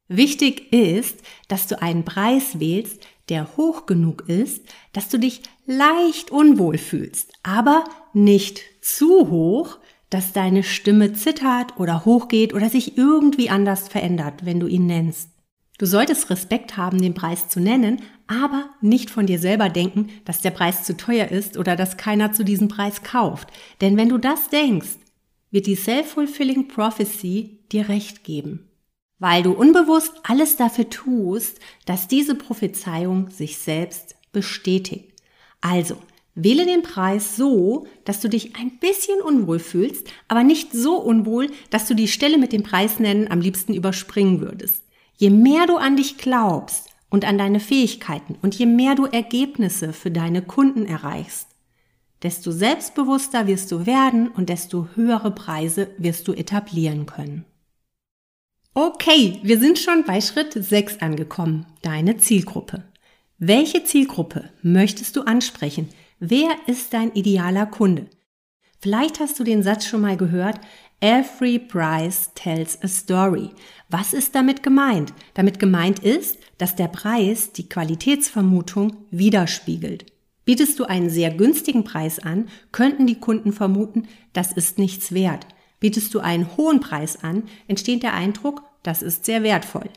Wichtig 0.08 0.72
ist, 0.72 1.20
dass 1.48 1.66
du 1.66 1.80
einen 1.80 2.04
Preis 2.04 2.60
wählst, 2.60 3.06
der 3.28 3.56
hoch 3.56 3.86
genug 3.86 4.28
ist, 4.28 4.62
dass 4.92 5.08
du 5.08 5.18
dich 5.18 5.42
leicht 5.64 6.30
unwohl 6.30 6.76
fühlst, 6.76 7.32
aber 7.42 7.84
nicht 8.12 8.60
zu 8.82 9.30
hoch, 9.30 9.78
dass 10.10 10.34
deine 10.34 10.62
Stimme 10.62 11.14
zittert 11.14 11.78
oder 11.78 12.04
hochgeht 12.04 12.52
oder 12.52 12.68
sich 12.68 12.98
irgendwie 12.98 13.48
anders 13.48 13.88
verändert, 13.88 14.44
wenn 14.44 14.60
du 14.60 14.66
ihn 14.66 14.86
nennst. 14.86 15.31
Du 15.82 15.88
solltest 15.88 16.30
Respekt 16.30 16.76
haben, 16.76 17.02
den 17.02 17.12
Preis 17.12 17.48
zu 17.48 17.58
nennen, 17.58 18.02
aber 18.28 18.70
nicht 18.80 19.10
von 19.10 19.26
dir 19.26 19.40
selber 19.40 19.68
denken, 19.68 20.10
dass 20.24 20.40
der 20.40 20.52
Preis 20.52 20.84
zu 20.84 20.96
teuer 20.96 21.26
ist 21.26 21.56
oder 21.56 21.74
dass 21.74 21.96
keiner 21.96 22.32
zu 22.32 22.44
diesem 22.44 22.68
Preis 22.68 23.02
kauft. 23.02 23.48
Denn 23.80 23.96
wenn 23.96 24.08
du 24.08 24.16
das 24.16 24.48
denkst, 24.48 24.96
wird 25.50 25.66
die 25.66 25.74
Self-Fulfilling 25.74 26.68
Prophecy 26.68 27.58
dir 27.72 27.88
recht 27.88 28.22
geben. 28.22 28.70
Weil 29.18 29.42
du 29.42 29.50
unbewusst 29.50 30.12
alles 30.22 30.54
dafür 30.54 30.88
tust, 30.88 31.58
dass 31.84 32.06
diese 32.06 32.36
Prophezeiung 32.36 33.30
sich 33.30 33.58
selbst 33.58 34.14
bestätigt. 34.30 35.10
Also, 35.60 35.96
Wähle 36.36 36.64
den 36.64 36.82
Preis 36.82 37.36
so, 37.36 37.88
dass 38.04 38.20
du 38.20 38.28
dich 38.28 38.54
ein 38.54 38.78
bisschen 38.78 39.20
unwohl 39.20 39.58
fühlst, 39.58 40.06
aber 40.28 40.44
nicht 40.44 40.72
so 40.72 40.96
unwohl, 40.96 41.50
dass 41.70 41.88
du 41.88 41.94
die 41.94 42.08
Stelle 42.08 42.38
mit 42.38 42.52
dem 42.52 42.62
Preis 42.62 43.00
nennen 43.00 43.28
am 43.28 43.40
liebsten 43.40 43.74
überspringen 43.74 44.40
würdest. 44.40 44.82
Je 45.16 45.30
mehr 45.30 45.66
du 45.66 45.76
an 45.76 45.96
dich 45.96 46.18
glaubst 46.18 46.88
und 47.10 47.24
an 47.24 47.38
deine 47.38 47.60
Fähigkeiten 47.60 48.36
und 48.42 48.54
je 48.54 48.66
mehr 48.66 48.94
du 48.94 49.04
Ergebnisse 49.04 49.92
für 49.92 50.10
deine 50.10 50.42
Kunden 50.42 50.86
erreichst, 50.86 51.48
desto 52.22 52.52
selbstbewusster 52.52 53.46
wirst 53.46 53.70
du 53.72 53.86
werden 53.86 54.28
und 54.28 54.48
desto 54.48 54.88
höhere 54.94 55.32
Preise 55.32 55.90
wirst 55.98 56.28
du 56.28 56.32
etablieren 56.32 57.06
können. 57.06 57.44
Okay, 58.74 59.38
wir 59.42 59.58
sind 59.58 59.78
schon 59.78 60.04
bei 60.04 60.20
Schritt 60.20 60.52
6 60.54 60.98
angekommen, 61.02 61.66
deine 61.82 62.16
Zielgruppe. 62.16 62.84
Welche 63.38 63.84
Zielgruppe 63.84 64.48
möchtest 64.62 65.16
du 65.16 65.22
ansprechen? 65.22 65.88
Wer 66.20 66.50
ist 66.66 66.94
dein 66.94 67.12
idealer 67.12 67.66
Kunde? 67.66 68.06
Vielleicht 68.78 69.20
hast 69.20 69.38
du 69.38 69.44
den 69.44 69.62
Satz 69.62 69.84
schon 69.84 70.00
mal 70.00 70.16
gehört, 70.16 70.58
Every 71.02 71.58
price 71.58 72.30
tells 72.36 72.78
a 72.80 72.86
story. 72.86 73.50
Was 73.88 74.12
ist 74.12 74.36
damit 74.36 74.62
gemeint? 74.62 75.12
Damit 75.34 75.58
gemeint 75.58 75.98
ist, 75.98 76.38
dass 76.58 76.76
der 76.76 76.86
Preis 76.86 77.50
die 77.50 77.68
Qualitätsvermutung 77.68 78.98
widerspiegelt. 79.10 80.06
Bietest 80.44 80.78
du 80.78 80.84
einen 80.84 81.10
sehr 81.10 81.30
günstigen 81.34 81.82
Preis 81.82 82.20
an, 82.20 82.48
könnten 82.70 83.08
die 83.08 83.18
Kunden 83.18 83.52
vermuten, 83.52 84.06
das 84.32 84.52
ist 84.52 84.78
nichts 84.78 85.12
wert. 85.12 85.48
Bietest 85.80 86.14
du 86.14 86.20
einen 86.20 86.56
hohen 86.56 86.78
Preis 86.78 87.24
an, 87.24 87.48
entsteht 87.66 88.04
der 88.04 88.14
Eindruck, 88.14 88.62
das 88.84 89.02
ist 89.02 89.24
sehr 89.24 89.42
wertvoll. 89.42 89.90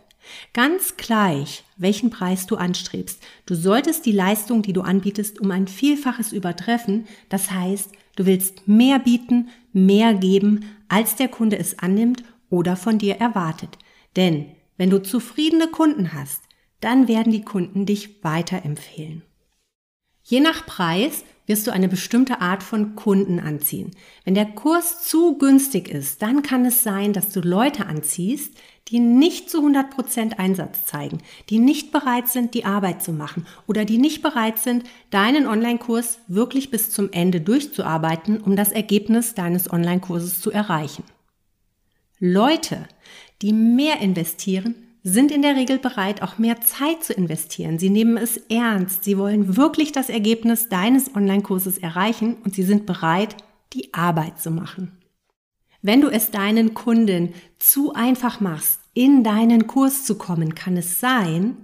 Ganz 0.53 0.97
gleich, 0.97 1.63
welchen 1.77 2.09
Preis 2.09 2.45
du 2.47 2.55
anstrebst. 2.55 3.21
Du 3.45 3.55
solltest 3.55 4.05
die 4.05 4.11
Leistung, 4.11 4.61
die 4.61 4.73
du 4.73 4.81
anbietest, 4.81 5.39
um 5.39 5.51
ein 5.51 5.67
Vielfaches 5.67 6.31
übertreffen. 6.31 7.07
Das 7.29 7.51
heißt, 7.51 7.91
du 8.15 8.25
willst 8.25 8.67
mehr 8.67 8.99
bieten, 8.99 9.49
mehr 9.73 10.13
geben, 10.13 10.65
als 10.87 11.15
der 11.15 11.27
Kunde 11.27 11.57
es 11.57 11.79
annimmt 11.79 12.23
oder 12.49 12.75
von 12.75 12.97
dir 12.97 13.15
erwartet. 13.15 13.77
Denn 14.15 14.51
wenn 14.77 14.89
du 14.89 15.01
zufriedene 15.01 15.67
Kunden 15.67 16.13
hast, 16.13 16.41
dann 16.81 17.07
werden 17.07 17.31
die 17.31 17.43
Kunden 17.43 17.85
dich 17.85 18.23
weiterempfehlen. 18.23 19.23
Je 20.23 20.39
nach 20.39 20.65
Preis 20.65 21.23
wirst 21.47 21.67
du 21.67 21.71
eine 21.71 21.87
bestimmte 21.87 22.41
Art 22.41 22.63
von 22.63 22.95
Kunden 22.95 23.39
anziehen. 23.39 23.91
Wenn 24.23 24.35
der 24.35 24.45
Kurs 24.45 25.03
zu 25.03 25.37
günstig 25.37 25.89
ist, 25.89 26.21
dann 26.21 26.41
kann 26.41 26.65
es 26.65 26.83
sein, 26.83 27.13
dass 27.13 27.29
du 27.29 27.41
Leute 27.41 27.85
anziehst, 27.85 28.53
die 28.87 28.99
nicht 28.99 29.49
zu 29.49 29.65
100% 29.65 30.37
Einsatz 30.37 30.85
zeigen, 30.85 31.19
die 31.49 31.57
nicht 31.57 31.91
bereit 31.91 32.27
sind, 32.27 32.53
die 32.53 32.65
Arbeit 32.65 33.01
zu 33.01 33.13
machen 33.13 33.47
oder 33.65 33.83
die 33.83 33.97
nicht 33.97 34.21
bereit 34.21 34.59
sind, 34.59 34.83
deinen 35.09 35.47
Online-Kurs 35.47 36.19
wirklich 36.27 36.69
bis 36.69 36.91
zum 36.91 37.11
Ende 37.11 37.41
durchzuarbeiten, 37.41 38.41
um 38.41 38.55
das 38.55 38.71
Ergebnis 38.71 39.33
deines 39.33 39.71
Online-Kurses 39.71 40.39
zu 40.39 40.51
erreichen. 40.51 41.03
Leute, 42.19 42.87
die 43.41 43.53
mehr 43.53 44.01
investieren, 44.01 44.84
sind 45.07 45.31
in 45.31 45.43
der 45.43 45.55
Regel 45.55 45.77
bereit, 45.77 46.23
auch 46.23 46.39
mehr 46.39 46.61
Zeit 46.61 47.03
zu 47.03 47.13
investieren. 47.13 47.77
Sie 47.77 47.91
nehmen 47.91 48.17
es 48.17 48.37
ernst. 48.49 49.03
Sie 49.03 49.19
wollen 49.19 49.55
wirklich 49.55 49.91
das 49.91 50.09
Ergebnis 50.09 50.67
deines 50.67 51.15
Online-Kurses 51.15 51.77
erreichen 51.77 52.37
und 52.43 52.55
sie 52.55 52.63
sind 52.63 52.87
bereit, 52.87 53.35
die 53.73 53.93
Arbeit 53.93 54.41
zu 54.41 54.49
machen. 54.49 54.97
Wenn 55.83 56.01
du 56.01 56.07
es 56.07 56.31
deinen 56.31 56.73
Kunden 56.73 57.35
zu 57.59 57.93
einfach 57.93 58.39
machst, 58.39 58.79
in 58.95 59.23
deinen 59.23 59.67
Kurs 59.67 60.05
zu 60.05 60.17
kommen, 60.17 60.55
kann 60.55 60.75
es 60.75 60.99
sein, 60.99 61.55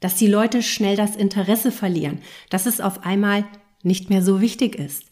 dass 0.00 0.14
die 0.14 0.26
Leute 0.26 0.62
schnell 0.62 0.96
das 0.96 1.14
Interesse 1.14 1.70
verlieren, 1.70 2.20
dass 2.48 2.64
es 2.64 2.80
auf 2.80 3.04
einmal 3.04 3.44
nicht 3.82 4.08
mehr 4.08 4.22
so 4.22 4.40
wichtig 4.40 4.76
ist. 4.76 5.04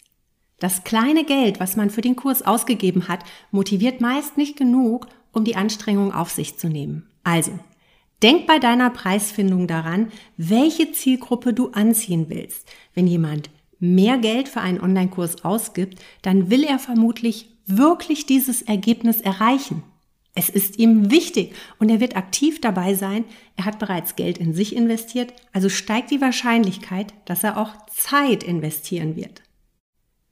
Das 0.58 0.82
kleine 0.84 1.24
Geld, 1.26 1.60
was 1.60 1.76
man 1.76 1.90
für 1.90 2.00
den 2.00 2.16
Kurs 2.16 2.40
ausgegeben 2.40 3.08
hat, 3.08 3.20
motiviert 3.50 4.00
meist 4.00 4.38
nicht 4.38 4.56
genug, 4.56 5.08
um 5.32 5.44
die 5.44 5.56
Anstrengung 5.56 6.14
auf 6.14 6.30
sich 6.30 6.56
zu 6.56 6.68
nehmen. 6.68 7.06
Also, 7.26 7.58
denk 8.22 8.46
bei 8.46 8.60
deiner 8.60 8.88
Preisfindung 8.88 9.66
daran, 9.66 10.12
welche 10.36 10.92
Zielgruppe 10.92 11.52
du 11.52 11.70
anziehen 11.70 12.26
willst. 12.28 12.68
Wenn 12.94 13.08
jemand 13.08 13.50
mehr 13.80 14.16
Geld 14.16 14.48
für 14.48 14.60
einen 14.60 14.80
Online-Kurs 14.80 15.44
ausgibt, 15.44 15.98
dann 16.22 16.50
will 16.50 16.62
er 16.62 16.78
vermutlich 16.78 17.50
wirklich 17.66 18.26
dieses 18.26 18.62
Ergebnis 18.62 19.20
erreichen. 19.20 19.82
Es 20.36 20.48
ist 20.48 20.78
ihm 20.78 21.10
wichtig 21.10 21.52
und 21.80 21.88
er 21.88 21.98
wird 21.98 22.14
aktiv 22.14 22.60
dabei 22.60 22.94
sein. 22.94 23.24
Er 23.56 23.64
hat 23.64 23.80
bereits 23.80 24.14
Geld 24.14 24.38
in 24.38 24.54
sich 24.54 24.76
investiert, 24.76 25.32
also 25.52 25.68
steigt 25.68 26.12
die 26.12 26.20
Wahrscheinlichkeit, 26.20 27.12
dass 27.24 27.42
er 27.42 27.56
auch 27.56 27.74
Zeit 27.88 28.44
investieren 28.44 29.16
wird. 29.16 29.42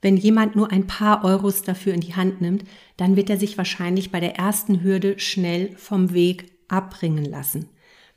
Wenn 0.01 0.17
jemand 0.17 0.55
nur 0.55 0.71
ein 0.71 0.87
paar 0.87 1.25
Euros 1.25 1.63
dafür 1.63 1.93
in 1.93 2.03
die 2.03 2.15
Hand 2.15 2.41
nimmt, 2.41 2.63
dann 2.97 3.17
wird 3.17 3.31
er 3.31 3.37
sich 3.37 3.59
wahrscheinlich 3.59 4.13
bei 4.13 4.21
der 4.21 4.37
ersten 4.37 4.85
Hürde 4.85 5.19
schnell 5.19 5.77
vom 5.77 6.15
Weg 6.15 6.54
abbringen 6.69 7.25
lassen. 7.25 7.69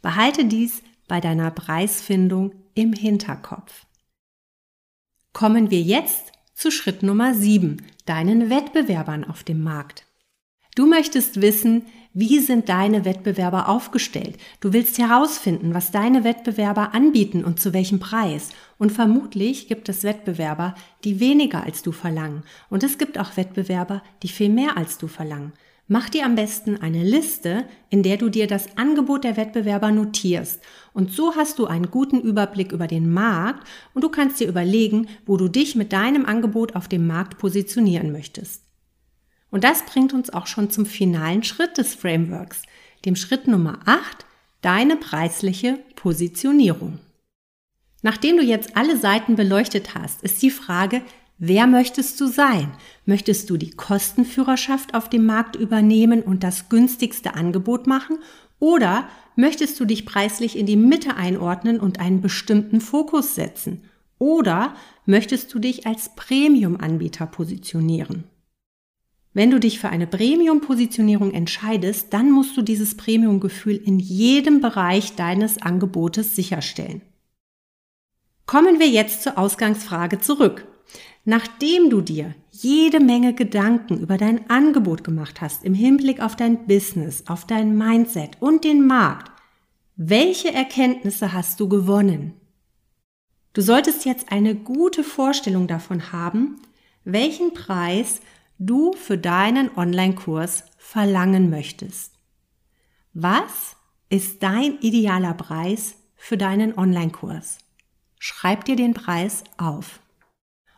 Behalte 0.02 0.46
dies 0.46 0.84
bei 1.08 1.20
deiner 1.20 1.52
Preisfindung 1.52 2.54
im 2.74 2.94
Hinterkopf. 2.94 3.86
Kommen 5.34 5.72
wir 5.72 5.82
jetzt 5.82 6.32
zu 6.54 6.72
Schritt 6.72 7.04
Nummer 7.04 7.34
7, 7.34 7.84
deinen 8.06 8.50
Wettbewerbern 8.50 9.24
auf 9.24 9.44
dem 9.44 9.62
Markt. 9.62 10.06
Du 10.76 10.86
möchtest 10.86 11.42
wissen, 11.42 11.86
wie 12.14 12.40
sind 12.40 12.70
deine 12.70 13.06
Wettbewerber 13.06 13.70
aufgestellt? 13.70 14.38
Du 14.60 14.74
willst 14.74 14.98
herausfinden, 14.98 15.76
was 15.76 15.92
deine 15.92 16.24
Wettbewerber 16.24 16.96
anbieten 16.96 17.46
und 17.46 17.60
zu 17.60 17.74
welchem 17.74 18.00
Preis. 18.00 18.50
Und 18.80 18.92
vermutlich 18.92 19.68
gibt 19.68 19.88
es 19.90 20.04
Wettbewerber, 20.04 20.74
die 21.04 21.20
weniger 21.20 21.64
als 21.64 21.84
du 21.84 21.92
verlangen. 21.92 22.44
Und 22.70 22.82
es 22.84 22.98
gibt 22.98 23.20
auch 23.20 23.38
Wettbewerber, 23.38 24.02
die 24.24 24.30
viel 24.30 24.50
mehr 24.50 24.78
als 24.78 24.98
du 24.98 25.08
verlangen. 25.08 25.54
Mach 25.90 26.10
dir 26.10 26.26
am 26.26 26.36
besten 26.36 26.76
eine 26.82 27.02
Liste, 27.02 27.66
in 27.90 28.04
der 28.04 28.18
du 28.18 28.28
dir 28.28 28.48
das 28.48 28.78
Angebot 28.78 29.24
der 29.24 29.38
Wettbewerber 29.38 29.92
notierst. 29.92 30.62
Und 30.94 31.12
so 31.14 31.36
hast 31.36 31.60
du 31.60 31.66
einen 31.66 31.90
guten 31.90 32.20
Überblick 32.20 32.74
über 32.74 32.88
den 32.88 33.12
Markt 33.12 33.66
und 33.94 34.04
du 34.04 34.10
kannst 34.10 34.42
dir 34.42 34.50
überlegen, 34.50 35.08
wo 35.26 35.38
du 35.38 35.48
dich 35.48 35.76
mit 35.76 35.94
deinem 35.94 36.26
Angebot 36.26 36.76
auf 36.76 36.90
dem 36.90 37.08
Markt 37.08 37.38
positionieren 37.38 38.12
möchtest. 38.12 38.64
Und 39.50 39.64
das 39.64 39.86
bringt 39.86 40.14
uns 40.14 40.30
auch 40.30 40.46
schon 40.46 40.70
zum 40.70 40.86
finalen 40.86 41.44
Schritt 41.44 41.78
des 41.78 41.96
Frameworks, 41.96 42.64
dem 43.06 43.16
Schritt 43.16 43.48
Nummer 43.48 43.80
8, 43.86 44.26
deine 44.62 44.98
preisliche 44.98 45.80
Positionierung. 45.96 47.00
Nachdem 48.02 48.36
du 48.36 48.44
jetzt 48.44 48.76
alle 48.76 48.98
Seiten 48.98 49.38
beleuchtet 49.38 49.96
hast, 49.96 50.22
ist 50.22 50.42
die 50.42 50.52
Frage, 50.52 51.02
Wer 51.40 51.68
möchtest 51.68 52.20
du 52.20 52.28
sein? 52.28 52.72
Möchtest 53.06 53.50
du 53.50 53.58
die 53.58 53.70
Kostenführerschaft 53.70 54.96
auf 54.96 55.08
dem 55.08 55.26
Markt 55.26 55.56
übernehmen 55.56 56.24
und 56.24 56.44
das 56.44 56.70
günstigste 56.70 57.36
Angebot 57.36 57.86
machen? 57.86 58.18
Oder 58.60 59.08
möchtest 59.36 59.80
du 59.80 59.86
dich 59.86 60.06
preislich 60.06 60.58
in 60.58 60.66
die 60.66 60.76
Mitte 60.76 61.16
einordnen 61.16 61.80
und 61.80 62.00
einen 62.00 62.22
bestimmten 62.22 62.82
Fokus 62.82 63.36
setzen? 63.36 63.84
Oder 64.18 64.76
möchtest 65.06 65.54
du 65.54 65.60
dich 65.60 65.86
als 65.86 66.16
Premium-Anbieter 66.16 67.28
positionieren? 67.28 68.24
Wenn 69.34 69.52
du 69.52 69.60
dich 69.60 69.80
für 69.80 69.90
eine 69.90 70.08
Premium-Positionierung 70.08 71.32
entscheidest, 71.32 72.12
dann 72.16 72.32
musst 72.32 72.58
du 72.58 72.64
dieses 72.64 72.98
Premium-Gefühl 72.98 73.76
in 73.76 74.00
jedem 74.00 74.60
Bereich 74.60 75.16
deines 75.16 75.62
Angebotes 75.62 76.36
sicherstellen. 76.36 77.04
Kommen 78.48 78.80
wir 78.80 78.90
jetzt 78.90 79.22
zur 79.22 79.38
Ausgangsfrage 79.38 80.18
zurück. 80.18 80.68
Nachdem 81.30 81.90
du 81.90 82.00
dir 82.00 82.36
jede 82.52 83.02
Menge 83.02 83.34
Gedanken 83.34 84.00
über 84.00 84.18
dein 84.18 84.50
Angebot 84.50 85.04
gemacht 85.04 85.42
hast 85.42 85.66
im 85.66 85.74
Hinblick 85.74 86.22
auf 86.22 86.38
dein 86.38 86.68
Business, 86.68 87.26
auf 87.28 87.46
dein 87.46 87.78
Mindset 87.78 88.38
und 88.40 88.64
den 88.64 88.88
Markt, 88.88 89.30
welche 89.98 90.54
Erkenntnisse 90.54 91.34
hast 91.34 91.60
du 91.60 91.68
gewonnen? 91.68 92.32
Du 93.52 93.60
solltest 93.60 94.06
jetzt 94.06 94.32
eine 94.32 94.56
gute 94.56 95.04
Vorstellung 95.04 95.68
davon 95.68 96.14
haben, 96.14 96.62
welchen 97.04 97.54
Preis 97.54 98.22
du 98.58 98.94
für 98.94 99.18
deinen 99.18 99.70
Online-Kurs 99.76 100.64
verlangen 100.78 101.50
möchtest. 101.50 102.14
Was 103.14 103.76
ist 104.08 104.44
dein 104.44 104.80
idealer 104.80 105.34
Preis 105.34 105.96
für 106.16 106.38
deinen 106.38 106.78
Online-Kurs? 106.78 107.58
Schreib 108.18 108.64
dir 108.64 108.78
den 108.78 108.94
Preis 108.94 109.44
auf. 109.58 110.00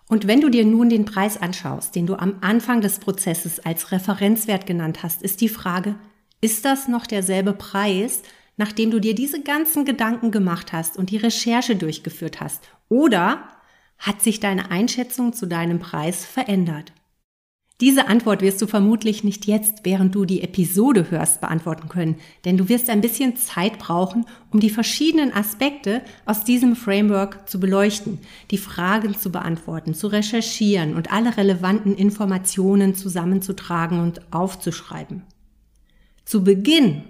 Und 0.09 0.25
wenn 0.25 0.41
du 0.41 0.49
dir 0.49 0.65
nun 0.65 0.89
den 0.89 1.05
Preis 1.05 1.39
anschaust, 1.39 1.95
den 1.95 2.07
du 2.07 2.15
am 2.15 2.37
Anfang 2.41 2.81
des 2.81 2.97
Prozesses 2.97 3.59
als 3.59 3.91
Referenzwert 3.91 4.65
genannt 4.65 5.03
hast, 5.03 5.21
ist 5.21 5.39
die 5.39 5.49
Frage, 5.49 5.95
ist 6.41 6.65
das 6.65 6.87
noch 6.87 7.05
derselbe 7.05 7.53
Preis, 7.53 8.23
nachdem 8.57 8.89
du 8.89 8.99
dir 8.99 9.13
diese 9.13 9.41
ganzen 9.43 9.85
Gedanken 9.85 10.31
gemacht 10.31 10.73
hast 10.73 10.97
und 10.97 11.11
die 11.11 11.17
Recherche 11.17 11.75
durchgeführt 11.75 12.41
hast? 12.41 12.69
Oder 12.89 13.49
hat 13.99 14.23
sich 14.23 14.39
deine 14.39 14.71
Einschätzung 14.71 15.31
zu 15.33 15.45
deinem 15.45 15.77
Preis 15.77 16.25
verändert? 16.25 16.91
Diese 17.81 18.09
Antwort 18.09 18.41
wirst 18.41 18.61
du 18.61 18.67
vermutlich 18.67 19.23
nicht 19.23 19.45
jetzt, 19.47 19.79
während 19.83 20.13
du 20.13 20.25
die 20.25 20.41
Episode 20.41 21.11
hörst, 21.11 21.39
beantworten 21.39 21.87
können, 21.87 22.17
denn 22.43 22.57
du 22.57 22.67
wirst 22.67 22.89
ein 22.89 22.99
bisschen 22.99 23.37
Zeit 23.37 23.79
brauchen, 23.79 24.25
um 24.51 24.59
die 24.59 24.69
verschiedenen 24.69 25.33
Aspekte 25.33 26.01
aus 26.25 26.43
diesem 26.43 26.75
Framework 26.75 27.47
zu 27.47 27.57
beleuchten, 27.57 28.19
die 28.51 28.57
Fragen 28.57 29.17
zu 29.17 29.31
beantworten, 29.31 29.93
zu 29.93 30.07
recherchieren 30.07 30.93
und 30.93 31.13
alle 31.13 31.37
relevanten 31.37 31.95
Informationen 31.95 32.95
zusammenzutragen 32.95 34.01
und 34.01 34.33
aufzuschreiben. 34.33 35.23
Zu 36.25 36.43
Beginn 36.43 37.03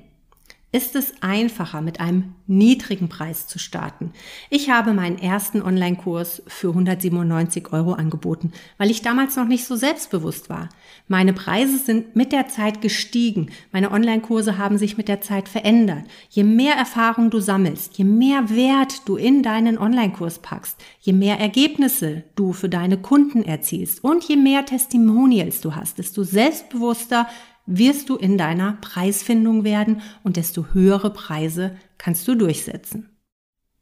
ist 0.71 0.95
es 0.95 1.13
einfacher, 1.21 1.82
mit 1.82 1.99
einem 1.99 2.36
niedrigen 2.45 3.10
Preis 3.10 3.47
zu 3.47 3.58
starten. 3.58 4.12
Ich 4.51 4.69
habe 4.69 4.93
meinen 4.93 5.17
ersten 5.17 5.63
Online-Kurs 5.63 6.43
für 6.45 6.69
197 6.69 7.73
Euro 7.73 7.93
angeboten, 7.93 8.51
weil 8.77 8.91
ich 8.91 9.01
damals 9.01 9.36
noch 9.36 9.47
nicht 9.47 9.65
so 9.65 9.75
selbstbewusst 9.75 10.47
war. 10.47 10.69
Meine 11.08 11.34
Preise 11.34 11.79
sind 11.79 12.15
mit 12.15 12.32
der 12.32 12.49
Zeit 12.49 12.82
gestiegen. 12.82 13.49
Meine 13.71 13.91
Online-Kurse 13.91 14.60
haben 14.60 14.77
sich 14.77 14.95
mit 14.95 15.08
der 15.08 15.21
Zeit 15.21 15.49
verändert. 15.49 16.03
Je 16.29 16.43
mehr 16.43 16.75
Erfahrung 16.75 17.32
du 17.32 17.39
sammelst, 17.39 17.97
je 17.97 18.03
mehr 18.03 18.51
Wert 18.51 19.08
du 19.08 19.15
in 19.15 19.41
deinen 19.41 19.79
Online-Kurs 19.79 20.38
packst, 20.39 20.77
je 20.99 21.13
mehr 21.13 21.39
Ergebnisse 21.39 22.23
du 22.36 22.53
für 22.53 22.69
deine 22.69 22.97
Kunden 22.97 23.43
erzielst 23.43 24.03
und 24.03 24.23
je 24.23 24.36
mehr 24.36 24.67
Testimonials 24.67 25.62
du 25.62 25.75
hast, 25.75 25.97
desto 25.97 26.23
selbstbewusster 26.23 27.27
wirst 27.69 28.10
du 28.10 28.15
in 28.15 28.38
deiner 28.38 28.73
Preisfindung 28.82 29.63
werden 29.63 30.01
und 30.23 30.38
desto 30.38 30.73
höhere 30.73 31.13
Preise 31.13 31.77
kannst 31.99 32.27
du 32.27 32.34
durchsetzen. 32.34 33.10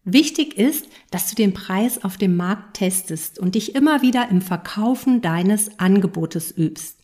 Wichtig 0.03 0.57
ist, 0.57 0.87
dass 1.09 1.29
du 1.29 1.35
den 1.35 1.53
Preis 1.53 2.03
auf 2.03 2.17
dem 2.17 2.35
Markt 2.35 2.77
testest 2.77 3.39
und 3.39 3.55
dich 3.55 3.75
immer 3.75 4.01
wieder 4.01 4.29
im 4.29 4.41
Verkaufen 4.41 5.21
deines 5.21 5.79
Angebotes 5.79 6.51
übst. 6.51 6.99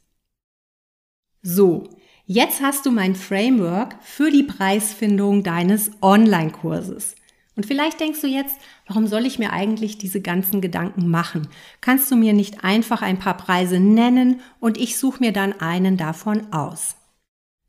So, 1.41 1.89
jetzt 2.25 2.61
hast 2.61 2.85
du 2.85 2.91
mein 2.91 3.15
Framework 3.15 3.95
für 4.01 4.29
die 4.29 4.43
Preisfindung 4.43 5.43
deines 5.43 5.91
Online-Kurses. 6.01 7.15
Und 7.55 7.65
vielleicht 7.65 7.99
denkst 7.99 8.21
du 8.21 8.27
jetzt, 8.27 8.57
warum 8.87 9.05
soll 9.05 9.25
ich 9.25 9.37
mir 9.37 9.53
eigentlich 9.53 9.97
diese 9.97 10.21
ganzen 10.21 10.59
Gedanken 10.59 11.09
machen? 11.09 11.47
Kannst 11.81 12.09
du 12.09 12.15
mir 12.15 12.33
nicht 12.33 12.63
einfach 12.63 13.01
ein 13.01 13.19
paar 13.19 13.37
Preise 13.37 13.79
nennen 13.79 14.41
und 14.59 14.77
ich 14.77 14.97
suche 14.97 15.19
mir 15.19 15.31
dann 15.31 15.59
einen 15.59 15.97
davon 15.97 16.51
aus? 16.51 16.95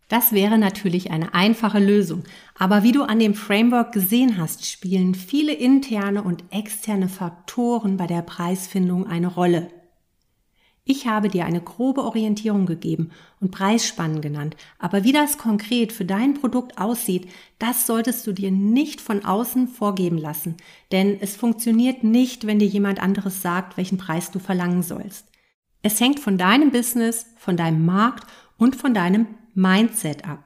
Das 0.09 0.33
wäre 0.33 0.59
natürlich 0.59 1.11
eine 1.11 1.35
einfache 1.35 1.79
Lösung, 1.79 2.25
aber 2.59 2.83
wie 2.83 2.93
du 2.93 3.03
an 3.03 3.19
dem 3.19 3.35
Framework 3.35 3.93
gesehen 3.93 4.39
hast, 4.39 4.67
spielen 4.67 5.15
viele 5.15 5.53
interne 5.53 6.23
und 6.23 6.45
externe 6.51 7.09
Faktoren 7.09 7.97
bei 7.97 8.07
der 8.07 8.23
Preisfindung 8.23 9.07
eine 9.07 9.29
Rolle. 9.29 9.71
Ich 10.87 11.07
habe 11.07 11.31
dir 11.31 11.47
eine 11.47 11.63
grobe 11.63 12.03
Orientierung 12.03 12.67
gegeben 12.67 13.11
und 13.41 13.51
Preisspannen 13.51 14.21
genannt, 14.21 14.55
aber 14.79 15.03
wie 15.03 15.13
das 15.13 15.39
konkret 15.39 15.93
für 15.93 16.05
dein 16.05 16.35
Produkt 16.35 16.77
aussieht, 16.77 17.27
das 17.59 17.87
solltest 17.87 18.27
du 18.27 18.33
dir 18.33 18.51
nicht 18.51 19.01
von 19.01 19.25
außen 19.25 19.69
vorgeben 19.69 20.19
lassen, 20.19 20.59
denn 20.93 21.19
es 21.21 21.37
funktioniert 21.37 22.05
nicht, 22.05 22.47
wenn 22.47 22.59
dir 22.59 22.69
jemand 22.69 23.03
anderes 23.03 23.41
sagt, 23.41 23.79
welchen 23.79 23.97
Preis 23.97 24.31
du 24.31 24.39
verlangen 24.39 24.83
sollst. 24.83 25.27
Es 25.81 26.01
hängt 26.01 26.21
von 26.21 26.37
deinem 26.37 26.71
Business, 26.71 27.27
von 27.39 27.57
deinem 27.57 27.87
Markt 27.87 28.27
und 28.59 28.77
von 28.77 28.93
deinem 28.93 29.27
Mindset 29.55 30.29
ab. 30.29 30.45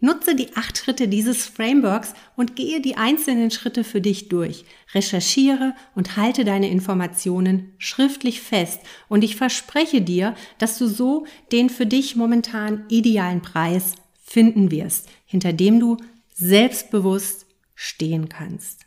Nutze 0.00 0.34
die 0.34 0.54
acht 0.54 0.76
Schritte 0.76 1.08
dieses 1.08 1.46
Frameworks 1.46 2.14
und 2.36 2.56
gehe 2.56 2.80
die 2.80 2.96
einzelnen 2.96 3.50
Schritte 3.50 3.84
für 3.84 4.00
dich 4.00 4.28
durch. 4.28 4.64
Recherchiere 4.92 5.74
und 5.94 6.16
halte 6.16 6.44
deine 6.44 6.68
Informationen 6.68 7.72
schriftlich 7.78 8.40
fest. 8.42 8.80
Und 9.08 9.24
ich 9.24 9.36
verspreche 9.36 10.02
dir, 10.02 10.34
dass 10.58 10.78
du 10.78 10.86
so 10.86 11.26
den 11.52 11.70
für 11.70 11.86
dich 11.86 12.16
momentan 12.16 12.84
idealen 12.88 13.40
Preis 13.40 13.94
finden 14.22 14.70
wirst, 14.70 15.08
hinter 15.24 15.52
dem 15.52 15.80
du 15.80 15.96
selbstbewusst 16.34 17.46
stehen 17.74 18.28
kannst. 18.28 18.83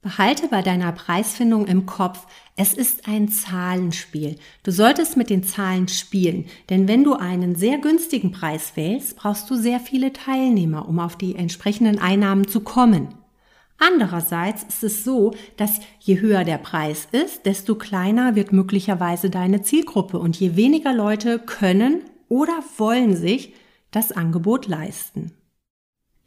Behalte 0.00 0.46
bei 0.46 0.62
deiner 0.62 0.92
Preisfindung 0.92 1.66
im 1.66 1.84
Kopf, 1.84 2.28
es 2.54 2.72
ist 2.72 3.08
ein 3.08 3.28
Zahlenspiel. 3.28 4.36
Du 4.62 4.70
solltest 4.70 5.16
mit 5.16 5.28
den 5.28 5.42
Zahlen 5.42 5.88
spielen, 5.88 6.46
denn 6.70 6.86
wenn 6.86 7.02
du 7.02 7.14
einen 7.14 7.56
sehr 7.56 7.78
günstigen 7.78 8.30
Preis 8.30 8.76
wählst, 8.76 9.16
brauchst 9.16 9.50
du 9.50 9.56
sehr 9.56 9.80
viele 9.80 10.12
Teilnehmer, 10.12 10.88
um 10.88 11.00
auf 11.00 11.16
die 11.16 11.34
entsprechenden 11.34 11.98
Einnahmen 11.98 12.46
zu 12.46 12.60
kommen. 12.60 13.08
Andererseits 13.76 14.62
ist 14.62 14.84
es 14.84 15.04
so, 15.04 15.34
dass 15.56 15.80
je 15.98 16.20
höher 16.20 16.44
der 16.44 16.58
Preis 16.58 17.08
ist, 17.10 17.44
desto 17.44 17.74
kleiner 17.74 18.36
wird 18.36 18.52
möglicherweise 18.52 19.30
deine 19.30 19.62
Zielgruppe 19.62 20.20
und 20.20 20.38
je 20.38 20.54
weniger 20.54 20.92
Leute 20.92 21.40
können 21.40 22.02
oder 22.28 22.62
wollen 22.76 23.16
sich 23.16 23.52
das 23.90 24.12
Angebot 24.12 24.68
leisten. 24.68 25.32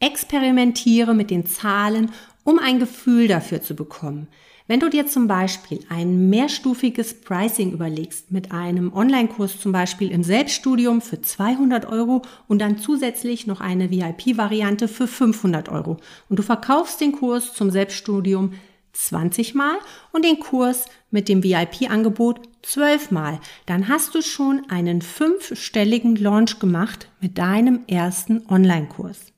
Experimentiere 0.02 1.14
mit 1.14 1.30
den 1.30 1.46
Zahlen 1.46 2.12
um 2.44 2.60
ein 2.60 2.80
Gefühl 2.80 3.28
dafür 3.28 3.62
zu 3.62 3.76
bekommen. 3.76 4.28
Wenn 4.68 4.80
du 4.80 4.90
dir 4.90 5.06
zum 5.06 5.28
Beispiel 5.28 5.80
ein 5.90 6.30
mehrstufiges 6.30 7.22
Pricing 7.22 7.74
überlegst, 7.74 8.32
mit 8.32 8.52
einem 8.52 8.94
Online-Kurs 8.94 9.60
zum 9.60 9.72
Beispiel 9.72 10.12
im 10.12 10.24
Selbststudium 10.24 11.02
für 11.02 11.22
200 11.22 11.86
Euro 11.88 12.22
und 12.48 12.60
dann 12.60 12.78
zusätzlich 12.78 13.48
noch 13.48 13.60
eine 13.60 13.92
VIP-Variante 13.92 14.88
für 14.88 15.08
500 15.08 15.68
Euro 15.70 15.98
und 16.30 16.40
du 16.40 16.44
verkaufst 16.44 17.02
den 17.02 17.12
Kurs 17.12 17.54
zum 17.54 17.70
Selbststudium 17.70 18.54
20 18.94 19.56
Mal 19.56 19.78
und 20.12 20.26
den 20.26 20.40
Kurs 20.40 20.86
mit 21.10 21.28
dem 21.28 21.44
VIP-Angebot 21.44 22.42
12 22.62 23.12
Mal, 23.12 23.40
dann 23.66 23.88
hast 23.88 24.16
du 24.16 24.22
schon 24.22 24.64
einen 24.70 25.02
fünfstelligen 25.02 26.16
Launch 26.16 26.60
gemacht 26.60 27.10
mit 27.20 27.38
deinem 27.38 27.82
ersten 27.88 28.46
Online-Kurs. 28.48 29.31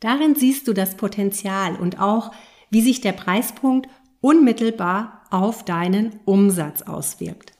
Darin 0.00 0.34
siehst 0.34 0.68
du 0.68 0.72
das 0.72 0.96
Potenzial 0.96 1.76
und 1.76 2.00
auch, 2.00 2.32
wie 2.70 2.82
sich 2.82 3.00
der 3.00 3.12
Preispunkt 3.12 3.88
unmittelbar 4.20 5.22
auf 5.30 5.64
deinen 5.64 6.20
Umsatz 6.24 6.82
auswirkt. 6.82 7.52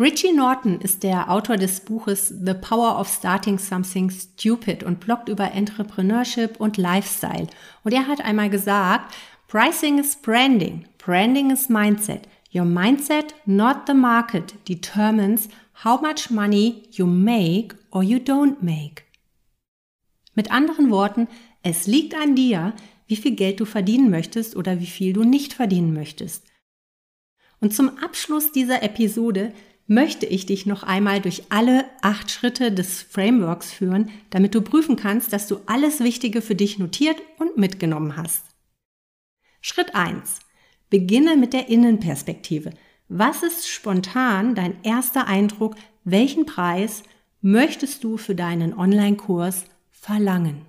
Richie 0.00 0.32
Norton 0.32 0.80
ist 0.80 1.02
der 1.02 1.28
Autor 1.28 1.56
des 1.56 1.80
Buches 1.80 2.28
The 2.28 2.54
Power 2.54 3.00
of 3.00 3.08
Starting 3.08 3.58
Something 3.58 4.10
Stupid 4.10 4.84
und 4.84 5.00
bloggt 5.00 5.28
über 5.28 5.50
Entrepreneurship 5.52 6.60
und 6.60 6.76
Lifestyle. 6.76 7.48
Und 7.82 7.92
er 7.92 8.06
hat 8.06 8.20
einmal 8.20 8.48
gesagt, 8.48 9.12
Pricing 9.48 9.98
is 9.98 10.14
Branding, 10.14 10.84
Branding 10.98 11.50
is 11.50 11.68
Mindset. 11.68 12.28
Your 12.54 12.64
mindset, 12.64 13.34
not 13.44 13.86
the 13.86 13.94
market, 13.94 14.54
determines 14.68 15.48
how 15.84 16.00
much 16.00 16.30
money 16.30 16.84
you 16.92 17.04
make 17.04 17.74
or 17.90 18.02
you 18.02 18.18
don't 18.18 18.62
make. 18.62 19.07
Mit 20.38 20.52
anderen 20.52 20.90
Worten, 20.90 21.26
es 21.64 21.88
liegt 21.88 22.14
an 22.14 22.36
dir, 22.36 22.72
wie 23.08 23.16
viel 23.16 23.32
Geld 23.32 23.58
du 23.58 23.64
verdienen 23.64 24.08
möchtest 24.08 24.54
oder 24.54 24.78
wie 24.78 24.86
viel 24.86 25.12
du 25.12 25.24
nicht 25.24 25.52
verdienen 25.52 25.92
möchtest. 25.92 26.44
Und 27.60 27.74
zum 27.74 27.98
Abschluss 27.98 28.52
dieser 28.52 28.84
Episode 28.84 29.52
möchte 29.88 30.26
ich 30.26 30.46
dich 30.46 30.64
noch 30.64 30.84
einmal 30.84 31.20
durch 31.20 31.42
alle 31.48 31.86
acht 32.02 32.30
Schritte 32.30 32.70
des 32.70 33.02
Frameworks 33.02 33.72
führen, 33.72 34.12
damit 34.30 34.54
du 34.54 34.62
prüfen 34.62 34.94
kannst, 34.94 35.32
dass 35.32 35.48
du 35.48 35.58
alles 35.66 35.98
Wichtige 35.98 36.40
für 36.40 36.54
dich 36.54 36.78
notiert 36.78 37.20
und 37.40 37.56
mitgenommen 37.56 38.16
hast. 38.16 38.44
Schritt 39.60 39.96
1. 39.96 40.38
Beginne 40.88 41.36
mit 41.36 41.52
der 41.52 41.68
Innenperspektive. 41.68 42.70
Was 43.08 43.42
ist 43.42 43.66
spontan 43.66 44.54
dein 44.54 44.84
erster 44.84 45.26
Eindruck? 45.26 45.74
Welchen 46.04 46.46
Preis 46.46 47.02
möchtest 47.40 48.04
du 48.04 48.18
für 48.18 48.36
deinen 48.36 48.72
Online-Kurs 48.72 49.64
verlangen? 50.00 50.66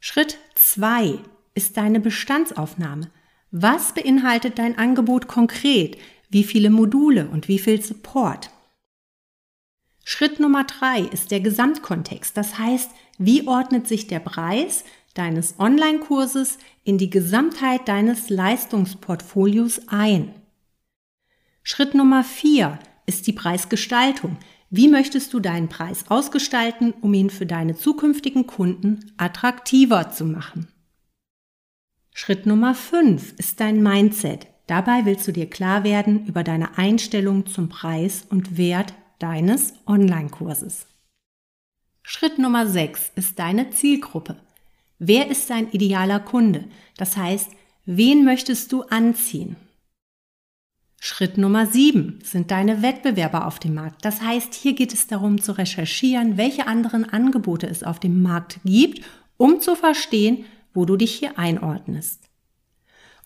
Schritt 0.00 0.38
2 0.54 1.18
ist 1.54 1.76
deine 1.76 2.00
Bestandsaufnahme. 2.00 3.10
Was 3.50 3.94
beinhaltet 3.94 4.58
dein 4.58 4.78
Angebot 4.78 5.28
konkret? 5.28 5.98
Wie 6.28 6.44
viele 6.44 6.70
Module 6.70 7.28
und 7.28 7.48
wie 7.48 7.58
viel 7.58 7.80
Support? 7.82 8.50
Schritt 10.04 10.38
Nummer 10.38 10.64
drei 10.64 11.00
ist 11.00 11.32
der 11.32 11.40
Gesamtkontext. 11.40 12.36
Das 12.36 12.58
heißt, 12.58 12.90
wie 13.18 13.48
ordnet 13.48 13.88
sich 13.88 14.06
der 14.06 14.20
Preis 14.20 14.84
deines 15.14 15.58
Online-Kurses 15.58 16.58
in 16.84 16.98
die 16.98 17.10
Gesamtheit 17.10 17.88
deines 17.88 18.30
Leistungsportfolios 18.30 19.88
ein? 19.88 20.34
Schritt 21.64 21.94
Nummer 21.94 22.22
vier 22.22 22.78
ist 23.06 23.26
die 23.26 23.32
Preisgestaltung. 23.32 24.38
Wie 24.70 24.88
möchtest 24.88 25.32
du 25.32 25.40
deinen 25.40 25.68
Preis 25.68 26.06
ausgestalten, 26.08 26.92
um 27.00 27.14
ihn 27.14 27.30
für 27.30 27.46
deine 27.46 27.76
zukünftigen 27.76 28.46
Kunden 28.46 29.12
attraktiver 29.16 30.10
zu 30.10 30.24
machen? 30.24 30.68
Schritt 32.12 32.46
Nummer 32.46 32.74
5 32.74 33.34
ist 33.38 33.60
dein 33.60 33.82
Mindset. 33.82 34.48
Dabei 34.66 35.04
willst 35.04 35.28
du 35.28 35.32
dir 35.32 35.48
klar 35.48 35.84
werden 35.84 36.26
über 36.26 36.42
deine 36.42 36.76
Einstellung 36.78 37.46
zum 37.46 37.68
Preis 37.68 38.24
und 38.28 38.56
Wert 38.56 38.94
deines 39.20 39.74
Online-Kurses. 39.86 40.86
Schritt 42.02 42.38
Nummer 42.38 42.66
6 42.66 43.12
ist 43.14 43.38
deine 43.38 43.70
Zielgruppe. 43.70 44.36
Wer 44.98 45.30
ist 45.30 45.50
dein 45.50 45.70
idealer 45.70 46.20
Kunde? 46.20 46.64
Das 46.96 47.16
heißt, 47.16 47.50
wen 47.84 48.24
möchtest 48.24 48.72
du 48.72 48.82
anziehen? 48.82 49.56
Schritt 51.06 51.38
Nummer 51.38 51.66
7 51.66 52.18
sind 52.24 52.50
deine 52.50 52.82
Wettbewerber 52.82 53.46
auf 53.46 53.60
dem 53.60 53.74
Markt. 53.74 54.04
Das 54.04 54.22
heißt, 54.22 54.54
hier 54.54 54.72
geht 54.72 54.92
es 54.92 55.06
darum 55.06 55.40
zu 55.40 55.52
recherchieren, 55.52 56.36
welche 56.36 56.66
anderen 56.66 57.08
Angebote 57.08 57.68
es 57.68 57.84
auf 57.84 58.00
dem 58.00 58.22
Markt 58.22 58.58
gibt, 58.64 59.04
um 59.36 59.60
zu 59.60 59.76
verstehen, 59.76 60.46
wo 60.74 60.84
du 60.84 60.96
dich 60.96 61.14
hier 61.14 61.38
einordnest. 61.38 62.24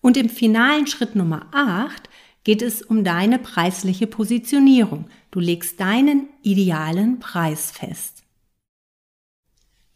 Und 0.02 0.18
im 0.18 0.28
finalen 0.28 0.86
Schritt 0.88 1.16
Nummer 1.16 1.46
8 1.52 2.10
geht 2.44 2.60
es 2.60 2.82
um 2.82 3.02
deine 3.02 3.38
preisliche 3.38 4.06
Positionierung. 4.06 5.06
Du 5.30 5.40
legst 5.40 5.80
deinen 5.80 6.28
idealen 6.42 7.18
Preis 7.18 7.70
fest. 7.70 8.24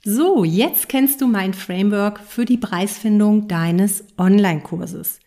So, 0.03 0.43
jetzt 0.43 0.89
kennst 0.89 1.21
du 1.21 1.27
mein 1.27 1.53
Framework 1.53 2.21
für 2.21 2.47
die 2.47 2.59
Preisfindung 2.59 3.47
deines 3.47 4.05
Online-Kurses. 4.17 5.21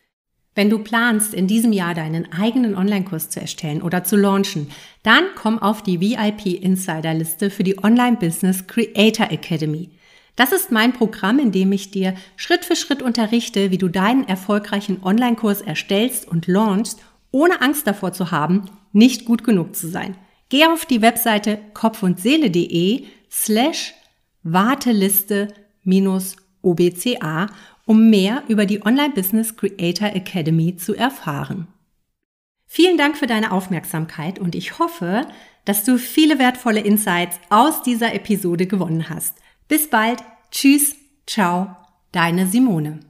Wenn 0.58 0.72
du 0.72 0.80
planst, 0.80 1.36
in 1.36 1.46
diesem 1.46 1.72
Jahr 1.72 1.94
deinen 1.94 2.32
eigenen 2.34 2.74
Online-Kurs 2.74 3.30
zu 3.30 3.40
erstellen 3.40 3.84
oder 3.84 4.04
zu 4.04 4.16
launchen, 4.16 4.72
dann 5.04 5.24
komm 5.36 5.60
auf 5.60 5.84
die 5.84 6.02
VIP 6.02 6.48
Insider 6.48 7.14
Liste 7.14 7.52
für 7.52 7.64
die 7.64 7.78
Online 7.84 8.18
Business 8.18 8.66
Creator 8.66 9.30
Academy. 9.30 9.92
Das 10.36 10.52
ist 10.52 10.72
mein 10.72 10.94
Programm, 10.94 11.38
in 11.38 11.52
dem 11.52 11.72
ich 11.74 11.92
dir 11.92 12.16
Schritt 12.38 12.66
für 12.66 12.76
Schritt 12.76 13.04
unterrichte, 13.04 13.70
wie 13.70 13.78
du 13.78 13.88
deinen 13.88 14.28
erfolgreichen 14.28 15.04
Online-Kurs 15.04 15.62
erstellst 15.62 16.28
und 16.28 16.48
launchst, 16.48 17.02
ohne 17.30 17.62
Angst 17.62 17.86
davor 17.86 18.14
zu 18.14 18.32
haben, 18.32 18.66
nicht 18.94 19.26
gut 19.26 19.44
genug 19.44 19.76
zu 19.76 19.88
sein. 19.88 20.18
Geh 20.50 20.66
auf 20.66 20.88
die 20.88 21.04
Webseite 21.04 21.60
kopfundseele.de 21.76 23.06
slash 23.30 23.94
Warteliste 24.42 25.50
minus 25.84 26.36
OBCA, 26.64 27.46
um 27.88 28.12
mehr 28.12 28.44
über 28.48 28.68
die 28.68 28.86
Online 28.86 29.10
Business 29.10 29.56
Creator 29.56 30.10
Academy 30.10 30.76
zu 30.76 30.94
erfahren. 30.94 31.68
Vielen 32.68 32.98
Dank 32.98 33.18
für 33.18 33.28
deine 33.28 33.52
Aufmerksamkeit 33.52 34.38
und 34.38 34.54
ich 34.54 34.78
hoffe, 34.78 35.26
dass 35.66 35.84
du 35.84 35.98
viele 35.98 36.38
wertvolle 36.38 36.82
Insights 36.82 37.40
aus 37.50 37.82
dieser 37.82 38.14
Episode 38.14 38.68
gewonnen 38.68 39.10
hast. 39.10 39.36
Bis 39.68 39.90
bald. 39.90 40.20
Tschüss. 40.52 40.96
Ciao. 41.26 41.76
Deine 42.12 42.48
Simone. 42.48 43.07